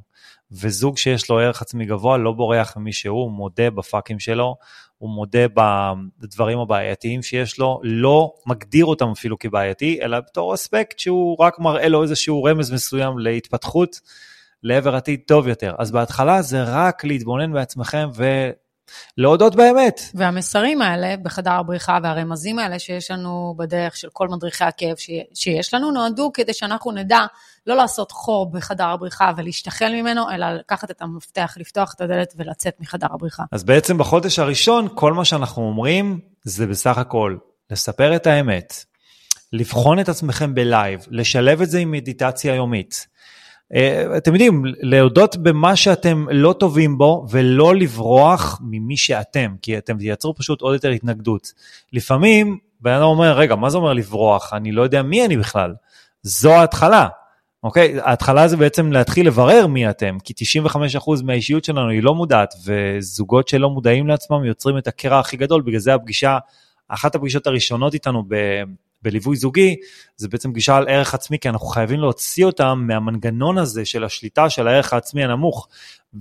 וזוג 0.52 0.98
שיש 0.98 1.30
לו 1.30 1.40
ערך 1.40 1.62
עצמי 1.62 1.86
גבוה 1.86 2.18
לא 2.18 2.32
בורח 2.32 2.78
ממי 2.78 2.94
שהוא, 2.94 3.22
הוא 3.22 3.32
מודה 3.32 3.70
בפאקים 3.70 4.20
שלו, 4.20 4.56
הוא 5.04 5.12
מודה 5.12 5.46
בדברים 6.20 6.60
הבעייתיים 6.60 7.22
שיש 7.22 7.60
לו, 7.60 7.80
לא 7.84 8.34
מגדיר 8.46 8.86
אותם 8.86 9.10
אפילו 9.10 9.40
כבעייתי, 9.40 10.00
אלא 10.02 10.20
בתור 10.20 10.54
אספקט 10.54 11.00
שהוא 11.00 11.38
רק 11.40 11.60
מראה 11.60 11.88
לו 11.88 12.04
איזשהו 12.04 12.44
רמז 12.44 12.72
מסוים 12.72 13.20
להתפתחות 13.20 14.00
לעבר 14.64 14.96
עתיד 14.96 15.20
טוב 15.28 15.48
יותר. 15.48 15.76
אז 15.78 15.92
בהתחלה 15.92 16.42
זה 16.42 16.64
רק 16.64 17.04
להתבונן 17.04 17.54
בעצמכם 17.54 18.10
ולהודות 19.18 19.56
באמת. 19.56 20.02
והמסרים 20.14 20.82
האלה 20.82 21.16
בחדר 21.18 21.52
הבריחה 21.52 22.00
והרמזים 22.04 22.60
האלה 22.60 22.80
שיש 22.80 23.12
לנו 23.12 23.56
בדרך 23.58 23.98
של 23.98 24.08
כל 24.14 24.28
מדריכי 24.28 24.64
הכאב 24.64 24.96
שיש 25.34 25.74
לנו, 25.74 25.92
נועדו 25.92 26.32
כדי 26.34 26.54
שאנחנו 26.54 26.92
נדע 26.92 27.26
לא 27.68 27.76
לעשות 27.76 28.12
חור 28.12 28.52
בחדר 28.52 28.86
הבריחה 28.86 29.32
ולהשתחל 29.38 29.92
ממנו, 29.94 30.32
אלא 30.32 30.52
לקחת 30.52 30.92
את 30.92 31.02
המפתח, 31.02 31.54
לפתוח 31.58 31.94
את 31.96 32.02
הדלת 32.02 32.34
ולצאת 32.38 32.76
מחדר 32.80 33.08
הבריחה. 33.14 33.44
אז 33.52 33.64
בעצם 33.64 33.98
בחודש 33.98 34.40
הראשון, 34.40 34.88
כל 34.96 35.14
מה 35.14 35.26
שאנחנו 35.26 35.62
אומרים 35.62 36.20
זה 36.44 36.68
בסך 36.68 36.98
הכל 36.98 37.36
לספר 37.72 38.16
את 38.16 38.28
האמת, 38.28 38.74
לבחון 39.54 40.00
את 40.00 40.10
עצמכם 40.10 40.54
בלייב, 40.54 41.06
לשלב 41.12 41.62
את 41.62 41.70
זה 41.70 41.80
עם 41.80 41.92
מדיטציה 41.92 42.56
יומית, 42.56 43.08
אתם 44.18 44.34
יודעים, 44.34 44.64
להודות 44.66 45.38
במה 45.38 45.76
שאתם 45.76 46.26
לא 46.32 46.54
טובים 46.54 46.98
בו 46.98 47.26
ולא 47.30 47.76
לברוח 47.76 48.60
ממי 48.64 48.98
שאתם, 48.98 49.56
כי 49.62 49.78
אתם 49.78 49.98
תייצרו 49.98 50.36
פשוט 50.36 50.62
עוד 50.62 50.74
יותר 50.74 50.90
התנגדות. 50.90 51.54
לפעמים 51.94 52.58
בן 52.82 52.92
אדם 52.92 53.04
אומר, 53.04 53.38
רגע, 53.38 53.56
מה 53.56 53.70
זה 53.70 53.78
אומר 53.78 53.94
לברוח? 53.94 54.54
אני 54.54 54.72
לא 54.72 54.82
יודע 54.82 55.02
מי 55.02 55.26
אני 55.26 55.38
בכלל. 55.38 55.74
זו 56.24 56.54
ההתחלה. 56.54 57.08
אוקיי? 57.64 58.00
ההתחלה 58.02 58.48
זה 58.48 58.58
בעצם 58.58 58.92
להתחיל 58.92 59.28
לברר 59.28 59.68
מי 59.68 59.90
אתם, 59.90 60.18
כי 60.24 60.34
95% 60.68 61.24
מהאישיות 61.24 61.64
שלנו 61.64 61.90
היא 61.90 62.04
לא 62.04 62.16
מודעת, 62.16 62.54
וזוגות 62.66 63.48
שלא 63.48 63.70
מודעים 63.70 64.08
לעצמם 64.08 64.46
יוצרים 64.46 64.78
את 64.78 64.88
הקרע 64.88 65.20
הכי 65.20 65.38
גדול, 65.38 65.62
בגלל 65.62 65.80
זה 65.80 65.94
הפגישה, 65.94 66.38
אחת 66.88 67.16
הפגישות 67.16 67.48
הראשונות 67.48 67.94
איתנו 67.94 68.24
ב, 68.28 68.36
בליווי 69.04 69.36
זוגי, 69.36 69.76
זה 70.16 70.28
בעצם 70.28 70.52
פגישה 70.52 70.76
על 70.76 70.88
ערך 70.88 71.14
עצמי, 71.14 71.40
כי 71.40 71.50
אנחנו 71.50 71.68
חייבים 71.68 72.00
להוציא 72.00 72.46
אותם 72.46 72.84
מהמנגנון 72.88 73.58
הזה 73.58 73.86
של 73.86 74.04
השליטה 74.04 74.50
של 74.50 74.68
הערך 74.68 74.94
העצמי 74.94 75.24
הנמוך, 75.24 75.68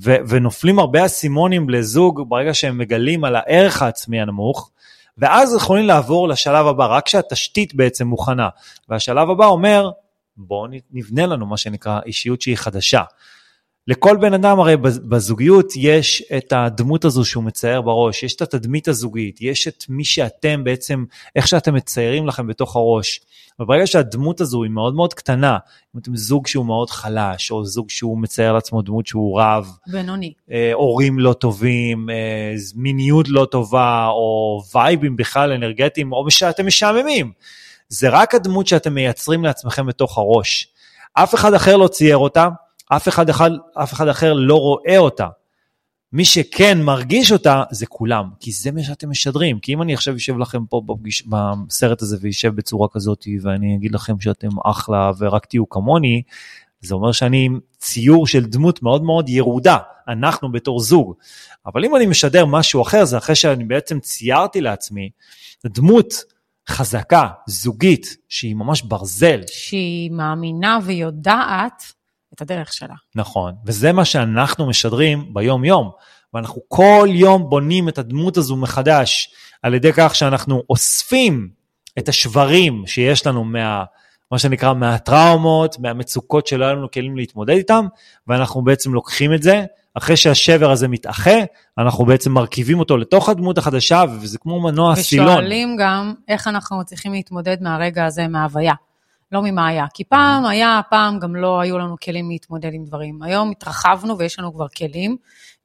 ו, 0.03 0.15
ונופלים 0.29 0.79
הרבה 0.79 1.07
אסימונים 1.07 1.71
לזוג 1.71 2.29
ברגע 2.29 2.55
שהם 2.55 2.79
מגלים 2.79 3.25
על 3.25 3.37
הערך 3.37 3.83
העצמי 3.83 4.21
הנמוך, 4.21 4.71
ואז 5.19 5.55
יכולים 5.55 5.87
לעבור 5.87 6.29
לשלב 6.29 6.67
הבא, 6.67 6.87
רק 6.87 7.07
כשהתשתית 7.07 7.75
בעצם 7.75 8.07
מוכנה. 8.07 8.49
והשלב 8.89 9.31
הבא 9.31 9.47
אומר, 9.47 9.91
בואו 10.37 10.67
נבנה 10.93 11.27
לנו 11.27 11.47
מה 11.47 11.57
שנקרא 11.57 12.01
אישיות 12.07 12.43
שהיא 12.43 12.57
חדשה. 12.57 13.03
לכל 13.87 14.17
בן 14.17 14.35
אדם 14.35 14.61
הרי 14.61 14.77
בזוגיות 14.77 15.73
יש 15.77 16.23
את 16.37 16.53
הדמות 16.53 17.05
הזו 17.05 17.25
שהוא 17.25 17.45
מצייר 17.45 17.81
בראש, 17.81 18.23
יש 18.23 18.35
את 18.35 18.43
התדמית 18.43 18.89
הזוגית, 18.89 19.39
יש 19.41 19.69
את 19.69 19.85
מי 19.89 20.05
שאתם 20.05 20.65
בעצם, 20.65 21.05
איך 21.37 21.49
שאתם 21.49 21.75
מציירים 21.75 22.27
לכם 22.27 22.47
בתוך 22.47 22.77
הראש. 22.77 23.21
וברגע 23.61 23.87
שהדמות 23.87 24.41
הזו 24.41 24.63
היא 24.63 24.71
מאוד 24.71 24.95
מאוד 24.95 25.15
קטנה, 25.15 25.59
אם 25.95 26.01
אתם 26.01 26.17
זוג 26.17 26.47
שהוא 26.47 26.67
מאוד 26.67 26.91
חלש, 26.91 27.51
או 27.51 27.65
זוג 27.65 27.91
שהוא 27.91 28.19
מצייר 28.19 28.53
לעצמו 28.53 28.83
דמות 28.83 29.07
שהוא 29.07 29.41
רב, 29.41 29.71
בינוני, 29.87 30.33
אה, 30.53 30.71
הורים 30.73 31.19
לא 31.19 31.33
טובים, 31.33 32.11
אה, 32.11 32.55
מיניות 32.75 33.29
לא 33.29 33.47
טובה, 33.51 34.07
או 34.07 34.63
וייבים 34.75 35.17
בכלל 35.17 35.53
אנרגטיים, 35.53 36.13
או 36.13 36.31
שאתם 36.31 36.67
משעממים. 36.67 37.33
זה 37.89 38.09
רק 38.09 38.35
הדמות 38.35 38.67
שאתם 38.67 38.95
מייצרים 38.95 39.45
לעצמכם 39.45 39.87
בתוך 39.87 40.19
הראש. 40.19 40.69
אף 41.15 41.35
אחד 41.35 41.55
אחר 41.55 41.77
לא 41.77 41.89
צייר 41.89 42.17
אותה, 42.17 42.49
אף 42.97 43.09
אחד, 43.09 43.29
אחד, 43.29 43.51
אף 43.75 43.93
אחד 43.93 44.09
אחר 44.09 44.33
לא 44.33 44.57
רואה 44.57 44.99
אותה. 44.99 45.27
מי 46.13 46.25
שכן 46.25 46.83
מרגיש 46.83 47.33
אותה 47.33 47.63
זה 47.71 47.87
כולם, 47.87 48.25
כי 48.41 48.53
זה 48.53 48.73
מה 48.73 48.83
שאתם 48.83 49.11
משדרים. 49.11 49.59
כי 49.59 49.73
אם 49.73 49.83
אני 49.83 49.95
עכשיו 49.95 50.15
יושב 50.15 50.39
לכם 50.39 50.67
פה 50.67 50.83
בפגיש, 50.87 51.27
בסרט 51.27 52.03
הזה 52.03 52.17
וישב 52.21 52.55
בצורה 52.55 52.89
כזאת, 52.93 53.27
ואני 53.43 53.77
אגיד 53.77 53.93
לכם 53.95 54.21
שאתם 54.21 54.49
אחלה 54.65 55.11
ורק 55.19 55.47
תהיו 55.47 55.69
כמוני, 55.69 56.23
זה 56.81 56.95
אומר 56.95 57.13
שאני 57.13 57.49
ציור 57.79 58.27
של 58.27 58.45
דמות 58.45 58.83
מאוד 58.83 59.03
מאוד 59.03 59.29
ירודה, 59.29 59.79
אנחנו 60.09 60.53
בתור 60.53 60.81
זוג. 60.81 61.15
אבל 61.67 61.85
אם 61.85 61.97
אני 61.97 62.07
משדר 62.07 62.47
משהו 62.47 62.83
אחר, 62.83 63.05
זה 63.05 63.19
אחרי 63.19 63.35
שאני 63.35 63.65
בעצם 63.65 64.01
ציירתי 64.01 64.61
לעצמי 64.61 65.11
דמות 65.65 66.15
חזקה, 66.69 67.29
זוגית, 67.47 68.17
שהיא 68.29 68.57
ממש 68.57 68.83
ברזל. 68.83 69.41
שהיא 69.47 70.11
מאמינה 70.11 70.79
ויודעת 70.85 71.83
את 72.35 72.43
הדרך 72.43 72.73
שלה. 72.73 72.95
נכון, 73.15 73.55
וזה 73.67 73.93
מה 73.93 74.05
שאנחנו 74.05 74.67
משדרים 74.67 75.35
ביום-יום. 75.35 75.91
ואנחנו 76.35 76.63
כל 76.69 77.09
יום 77.11 77.51
בונים 77.51 77.89
את 77.89 77.99
הדמות 77.99 78.37
הזו 78.37 78.57
מחדש, 78.57 79.31
על 79.63 79.75
ידי 79.75 79.91
כך 79.93 80.15
שאנחנו 80.15 80.63
אוספים 80.71 81.49
את 81.99 82.09
השברים 82.09 82.87
שיש 82.87 83.27
לנו 83.27 83.45
מה... 83.45 83.85
מה 84.31 84.39
שנקרא 84.39 84.75
מהטראומות, 84.75 85.79
מהמצוקות 85.79 86.47
שלא 86.47 86.65
היו 86.65 86.75
לנו 86.77 86.91
כלים 86.91 87.17
להתמודד 87.17 87.55
איתם, 87.55 87.87
ואנחנו 88.27 88.63
בעצם 88.63 88.95
לוקחים 88.95 89.35
את 89.35 89.43
זה, 89.43 89.65
אחרי 89.95 90.17
שהשבר 90.17 90.71
הזה 90.71 90.89
מתאחה, 90.89 91.37
אנחנו 91.79 92.05
בעצם 92.05 92.33
מרכיבים 92.33 92.79
אותו 92.79 92.97
לתוך 92.97 93.29
הדמות 93.29 93.59
החדשה, 93.59 94.05
וזה 94.21 94.39
כמו 94.39 94.61
מנוע 94.61 94.97
סילון. 94.97 95.29
ושואלים 95.29 95.77
גם 95.81 96.15
איך 96.29 96.49
אנחנו 96.49 96.81
מצליחים 96.81 97.13
להתמודד 97.13 97.57
מהרגע 97.61 98.05
הזה, 98.05 98.29
מההוויה. 98.29 98.75
לא 99.33 99.43
ממה 99.43 99.67
היה. 99.67 99.87
כי 99.95 100.05
פעם 100.05 100.47
היה, 100.47 100.81
פעם 100.91 101.19
גם 101.19 101.37
לא 101.37 101.61
היו 101.61 101.79
לנו 101.79 101.97
כלים 102.05 102.31
להתמודד 102.31 102.71
עם 102.73 102.85
דברים. 102.85 103.23
היום 103.23 103.51
התרחבנו 103.51 104.19
ויש 104.19 104.39
לנו 104.39 104.55
כבר 104.55 104.69
כלים, 104.69 105.17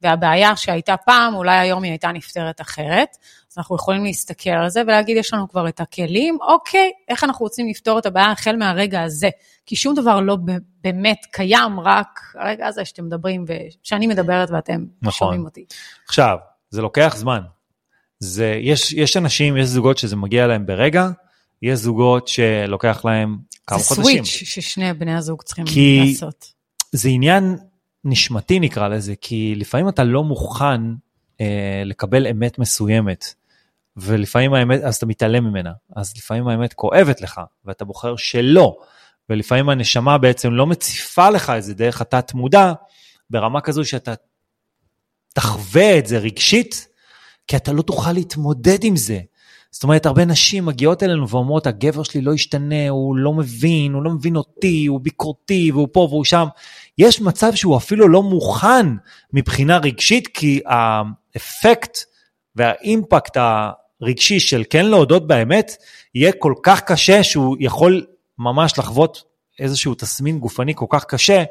והבעיה 0.01 0.56
שהייתה 0.56 0.97
פעם, 0.97 1.36
אולי 1.36 1.58
היום 1.58 1.84
היא 1.84 1.91
הייתה 1.91 2.12
נפתרת 2.12 2.62
אחרת. 2.62 3.10
אז 3.51 3.58
אנחנו 3.58 3.75
יכולים 3.75 4.03
להסתכל 4.03 4.49
על 4.49 4.69
זה 4.69 4.82
ולהגיד, 4.82 5.17
יש 5.17 5.34
לנו 5.34 5.49
כבר 5.49 5.67
את 5.67 5.80
הכלים, 5.80 6.38
אוקיי, 6.41 6.91
איך 7.10 7.23
אנחנו 7.23 7.43
רוצים 7.43 7.67
לפתור 7.67 7.99
את 7.99 8.06
הבעיה 8.06 8.32
החל 8.32 8.56
מהרגע 8.56 9.01
הזה? 9.01 9.30
כי 9.65 9.75
שום 9.75 9.95
דבר 9.95 10.19
לא 10.19 10.38
באמת 10.84 11.25
קיים, 11.32 11.80
רק 11.80 12.19
הרגע 12.36 12.67
הזה 12.67 12.86
שאתם 12.86 13.06
מדברים, 13.06 13.45
ושאני 13.47 14.08
מדברת 14.08 14.49
ואתם 14.51 14.86
נכון. 15.01 15.12
שומעים 15.12 15.45
אותי. 15.45 15.65
עכשיו, 16.08 16.38
זה 16.69 16.82
לוקח 16.82 17.15
זמן. 17.17 17.41
זה, 18.19 18.60
יש, 18.62 18.93
יש 18.93 19.17
אנשים, 19.17 19.58
יש 19.58 19.67
זוגות 19.67 19.97
שזה 19.97 20.15
מגיע 20.15 20.47
להם 20.47 20.65
ברגע, 20.65 21.10
יש 21.62 21.80
זוגות 21.80 22.28
שלוקח 22.28 23.06
להם 23.06 23.38
כמה 23.67 23.80
חודשים. 23.80 24.04
זה 24.04 24.12
סוויץ' 24.12 24.26
ששני 24.26 24.93
בני 24.93 25.15
הזוג 25.15 25.41
צריכים 25.41 25.65
כי 25.65 26.04
לעשות. 26.06 26.54
זה 26.91 27.10
עניין 27.10 27.58
נשמתי 28.04 28.60
נקרא 28.60 28.88
לזה, 28.88 29.13
כי 29.22 29.54
לפעמים 29.56 29.89
אתה 29.89 30.04
לא 30.04 30.24
מוכן 30.24 30.82
אה, 31.41 31.82
לקבל 31.86 32.28
אמת 32.28 32.60
מסוימת, 32.60 33.34
ולפעמים 33.98 34.54
האמת, 34.54 34.82
אז 34.82 34.96
אתה 34.96 35.06
מתעלם 35.06 35.43
ממנה, 35.43 35.72
אז 35.96 36.13
לפעמים 36.17 36.48
האמת 36.48 36.74
כואבת 36.74 37.22
לך, 37.22 37.41
ואתה 37.65 37.86
בוחר 37.86 38.15
שלא, 38.15 38.78
ולפעמים 39.30 39.70
הנשמה 39.70 40.17
בעצם 40.17 40.52
לא 40.52 40.67
מציפה 40.67 41.30
לך 41.30 41.50
את 41.50 41.63
זה 41.63 41.74
דרך 41.74 42.02
התת 42.02 42.34
מודע, 42.34 42.74
ברמה 43.30 43.62
כזו 43.62 43.86
שאתה 43.86 44.13
תחווה 45.34 46.00
את 46.00 46.08
זה 46.08 46.17
רגשית, 46.17 46.88
כי 47.48 47.56
אתה 47.56 47.72
לא 47.72 47.82
תוכל 47.82 48.12
להתמודד 48.12 48.84
עם 48.84 48.96
זה. 48.96 49.20
זאת 49.78 49.84
אומרת, 49.84 50.06
הרבה 50.06 50.26
נשים 50.26 50.66
מגיעות 50.66 51.04
אלינו 51.04 51.30
ואומרות, 51.30 51.68
הגבר 51.68 52.04
שלי 52.04 52.22
לא 52.22 52.34
ישתנה, 52.34 52.90
הוא 52.90 53.16
לא 53.18 53.34
מבין, 53.34 53.94
הוא 53.94 54.04
לא 54.04 54.12
מבין 54.12 54.36
אותי, 54.36 54.86
הוא 54.86 55.00
ביקורתי, 55.02 55.72
והוא 55.72 55.88
פה 55.92 56.08
והוא 56.10 56.26
שם. 56.26 56.46
יש 56.98 57.22
מצב 57.22 57.56
שהוא 57.56 57.78
אפילו 57.78 58.08
לא 58.08 58.24
מוכן 58.24 58.86
מבחינה 59.34 59.78
רגשית, 59.78 60.28
כי 60.28 60.62
האפקט 60.66 61.98
והאימפקט 62.56 63.38
הרגשי 64.02 64.40
של 64.40 64.63
כן 64.70 64.86
להודות 64.86 65.28
באמת, 65.28 65.72
יהיה 66.16 66.32
כל 66.40 66.54
כך 66.63 66.82
קשה 66.82 67.24
שהוא 67.24 67.58
יכול 67.60 68.06
ממש 68.40 68.80
לחוות 68.80 69.24
איזשהו 69.60 69.96
תסמין 69.96 70.39
גופני 70.39 70.74
כל 70.76 70.86
כך 70.89 71.06
קשה, 71.06 71.43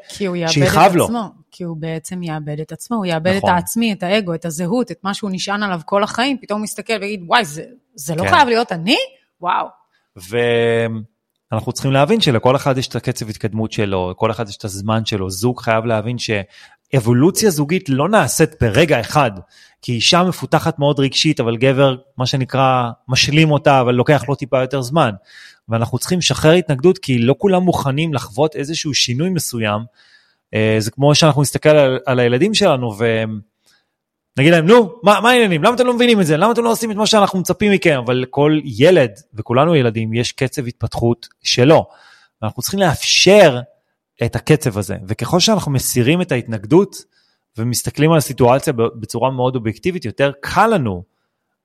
שיכאב 0.47 0.95
לו. 0.95 1.05
עצמו, 1.05 1.29
כי 1.51 1.63
הוא 1.63 1.77
בעצם 1.77 2.23
יאבד 2.23 2.59
את 2.59 2.71
עצמו, 2.71 2.97
הוא 2.97 3.05
יאבד 3.05 3.33
נכון. 3.37 3.49
את 3.49 3.55
העצמי, 3.55 3.93
את 3.93 4.03
האגו, 4.03 4.33
את 4.33 4.45
הזהות, 4.45 4.91
את 4.91 4.99
מה 5.03 5.13
שהוא 5.13 5.29
נשען 5.33 5.63
עליו 5.63 5.79
כל 5.85 6.03
החיים, 6.03 6.37
פתאום 6.41 6.59
הוא 6.59 6.63
מסתכל 6.63 6.93
ויגיד, 7.01 7.23
וואי, 7.27 7.45
זה, 7.45 7.63
זה 7.95 8.15
לא 8.15 8.23
כן. 8.23 8.29
חייב 8.29 8.47
להיות 8.47 8.71
אני? 8.71 8.97
וואו. 9.41 9.67
ואנחנו 11.51 11.71
צריכים 11.71 11.91
להבין 11.91 12.21
שלכל 12.21 12.55
אחד 12.55 12.77
יש 12.77 12.87
את 12.87 12.95
הקצב 12.95 13.29
התקדמות 13.29 13.71
שלו, 13.71 14.11
לכל 14.11 14.31
אחד 14.31 14.49
יש 14.49 14.57
את 14.57 14.65
הזמן 14.65 15.05
שלו, 15.05 15.29
זוג 15.29 15.61
חייב 15.61 15.85
להבין 15.85 16.17
שאבולוציה 16.17 17.49
זוגית 17.49 17.89
לא 17.89 18.09
נעשית 18.09 18.49
ברגע 18.61 18.99
אחד, 18.99 19.31
כי 19.81 19.91
אישה 19.91 20.23
מפותחת 20.23 20.79
מאוד 20.79 20.99
רגשית, 20.99 21.39
אבל 21.39 21.57
גבר, 21.57 21.95
מה 22.17 22.25
שנקרא, 22.25 22.89
משלים 23.07 23.51
אותה, 23.51 23.81
אבל 23.81 23.93
לוקח 23.93 24.23
לו 24.27 24.35
טיפה 24.35 24.61
יותר 24.61 24.81
זמן. 24.81 25.11
ואנחנו 25.69 25.97
צריכים 25.97 26.19
לשחרר 26.19 26.51
התנגדות, 26.51 26.97
כי 26.97 27.19
לא 27.19 27.35
כולם 27.37 27.63
מוכנים 27.63 28.13
לחוות 28.13 28.55
איזשהו 28.55 28.93
שינוי 28.93 29.29
מסוים. 29.29 29.81
אה, 30.53 30.75
זה 30.79 30.91
כמו 30.91 31.15
שאנחנו 31.15 31.41
נסתכל 31.41 31.69
על, 31.69 31.99
על 32.05 32.19
הילדים 32.19 32.53
שלנו 32.53 32.95
ונגיד 32.97 34.53
להם, 34.53 34.65
נו, 34.65 34.99
מה, 35.03 35.19
מה 35.21 35.29
העניינים? 35.29 35.63
למה 35.63 35.75
אתם 35.75 35.85
לא 35.85 35.93
מבינים 35.93 36.21
את 36.21 36.25
זה? 36.25 36.37
למה 36.37 36.51
אתם 36.51 36.63
לא 36.63 36.71
עושים 36.71 36.91
את 36.91 36.95
מה 36.95 37.07
שאנחנו 37.07 37.39
מצפים 37.39 37.71
מכם? 37.71 37.99
אבל 38.05 38.15
לכל 38.15 38.59
ילד, 38.63 39.11
וכולנו 39.33 39.75
ילדים, 39.75 40.13
יש 40.13 40.31
קצב 40.31 40.67
התפתחות 40.67 41.27
שלו. 41.43 41.85
ואנחנו 42.41 42.61
צריכים 42.61 42.79
לאפשר 42.79 43.59
את 44.25 44.35
הקצב 44.35 44.77
הזה. 44.77 44.95
וככל 45.07 45.39
שאנחנו 45.39 45.71
מסירים 45.71 46.21
את 46.21 46.31
ההתנגדות 46.31 46.95
ומסתכלים 47.57 48.11
על 48.11 48.17
הסיטואציה 48.17 48.73
בצורה 48.73 49.31
מאוד 49.31 49.55
אובייקטיבית, 49.55 50.05
יותר 50.05 50.31
קל 50.41 50.67
לנו, 50.67 51.03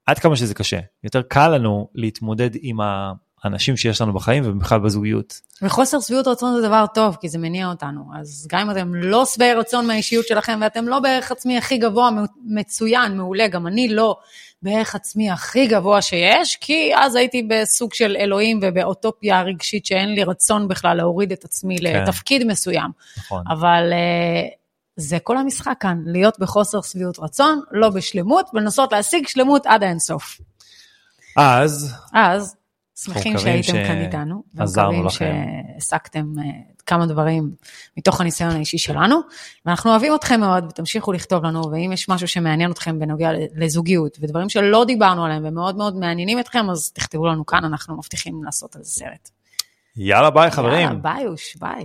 עד 0.07 0.19
כמה 0.19 0.37
שזה 0.37 0.55
קשה, 0.55 0.79
יותר 1.05 1.23
קל 1.23 1.49
לנו 1.49 1.89
להתמודד 1.95 2.51
עם 2.61 2.81
ה... 2.81 3.13
האנשים 3.45 3.77
שיש 3.77 4.01
לנו 4.01 4.13
בחיים 4.13 4.43
ובכלל 4.47 4.79
בזוגיות. 4.79 5.41
וחוסר 5.63 6.01
שביעות 6.01 6.27
רצון 6.27 6.61
זה 6.61 6.69
דבר 6.69 6.85
טוב, 6.95 7.17
כי 7.21 7.29
זה 7.29 7.39
מניע 7.39 7.69
אותנו. 7.69 8.05
אז 8.21 8.47
גם 8.51 8.61
אם 8.61 8.71
אתם 8.71 8.95
לא 8.95 9.25
שבעי 9.25 9.55
רצון 9.55 9.87
מהאישיות 9.87 10.27
שלכם 10.27 10.59
ואתם 10.63 10.89
לא 10.89 11.01
בערך 11.01 11.33
עצמי 11.33 11.59
הכי 11.59 11.79
גבוה, 11.79 12.11
מצוין, 12.45 13.17
מעולה, 13.17 13.49
גם 13.49 13.67
אני 13.67 13.89
לא 13.89 14.17
בערך 14.63 14.95
עצמי 14.95 15.31
הכי 15.31 15.67
גבוה 15.67 16.03
שיש, 16.03 16.57
כי 16.57 16.93
אז 16.97 17.15
הייתי 17.15 17.43
בסוג 17.43 17.95
של 17.95 18.17
אלוהים 18.19 18.61
ובאוטופיה 18.63 19.43
רגשית 19.43 19.87
שאין 19.87 20.15
לי 20.15 20.25
רצון 20.25 20.69
בכלל 20.69 20.97
להוריד 20.97 21.33
את 21.33 21.45
עצמי 21.45 21.79
כן. 21.79 21.85
לתפקיד 21.85 22.47
מסוים. 22.47 22.91
נכון. 23.19 23.45
אבל... 23.49 23.93
uh, 23.93 24.63
זה 24.97 25.19
כל 25.19 25.39
המשחק 25.39 25.75
כאן, 25.81 26.03
להיות 26.07 26.39
בחוסר 26.39 26.83
שביעות 26.83 27.19
רצון, 27.19 27.61
לא 27.71 27.89
בשלמות, 27.89 28.51
ולנסות 28.55 28.93
להשיג 28.93 29.29
שלמות 29.29 29.67
עד 29.67 29.83
האינסוף. 29.83 30.41
אז, 31.37 31.95
אז 32.13 32.57
שמחים 33.05 33.39
שהייתם 33.39 33.63
ש... 33.63 33.71
כאן 33.71 34.01
איתנו, 34.01 34.43
ומקווים 34.55 35.11
שהעסקתם 35.11 36.33
אה, 36.39 36.45
כמה 36.87 37.07
דברים 37.07 37.51
מתוך 37.97 38.21
הניסיון 38.21 38.51
האישי 38.51 38.79
שלנו, 38.79 39.21
ואנחנו 39.67 39.91
אוהבים 39.91 40.15
אתכם 40.15 40.41
מאוד, 40.41 40.65
ותמשיכו 40.65 41.13
לכתוב 41.13 41.45
לנו, 41.45 41.71
ואם 41.71 41.93
יש 41.93 42.09
משהו 42.09 42.29
שמעניין 42.29 42.71
אתכם 42.71 42.99
בנוגע 42.99 43.31
לזוגיות, 43.57 44.19
ודברים 44.21 44.49
שלא 44.49 44.85
דיברנו 44.85 45.25
עליהם 45.25 45.43
ומאוד 45.47 45.77
מאוד 45.77 45.97
מעניינים 45.97 46.39
אתכם, 46.39 46.71
אז 46.71 46.91
תכתבו 46.91 47.27
לנו 47.27 47.47
כאן, 47.47 47.65
אנחנו 47.65 47.97
מבטיחים 47.97 48.45
לעשות 48.45 48.77
על 48.77 48.83
זה 48.83 48.91
סרט. 48.91 49.31
יאללה 49.97 50.31
ביי 50.31 50.51
חברים. 50.51 50.81
יאללה 50.81 50.95
ביי 50.95 51.27
אוש, 51.27 51.57
ביי. 51.57 51.81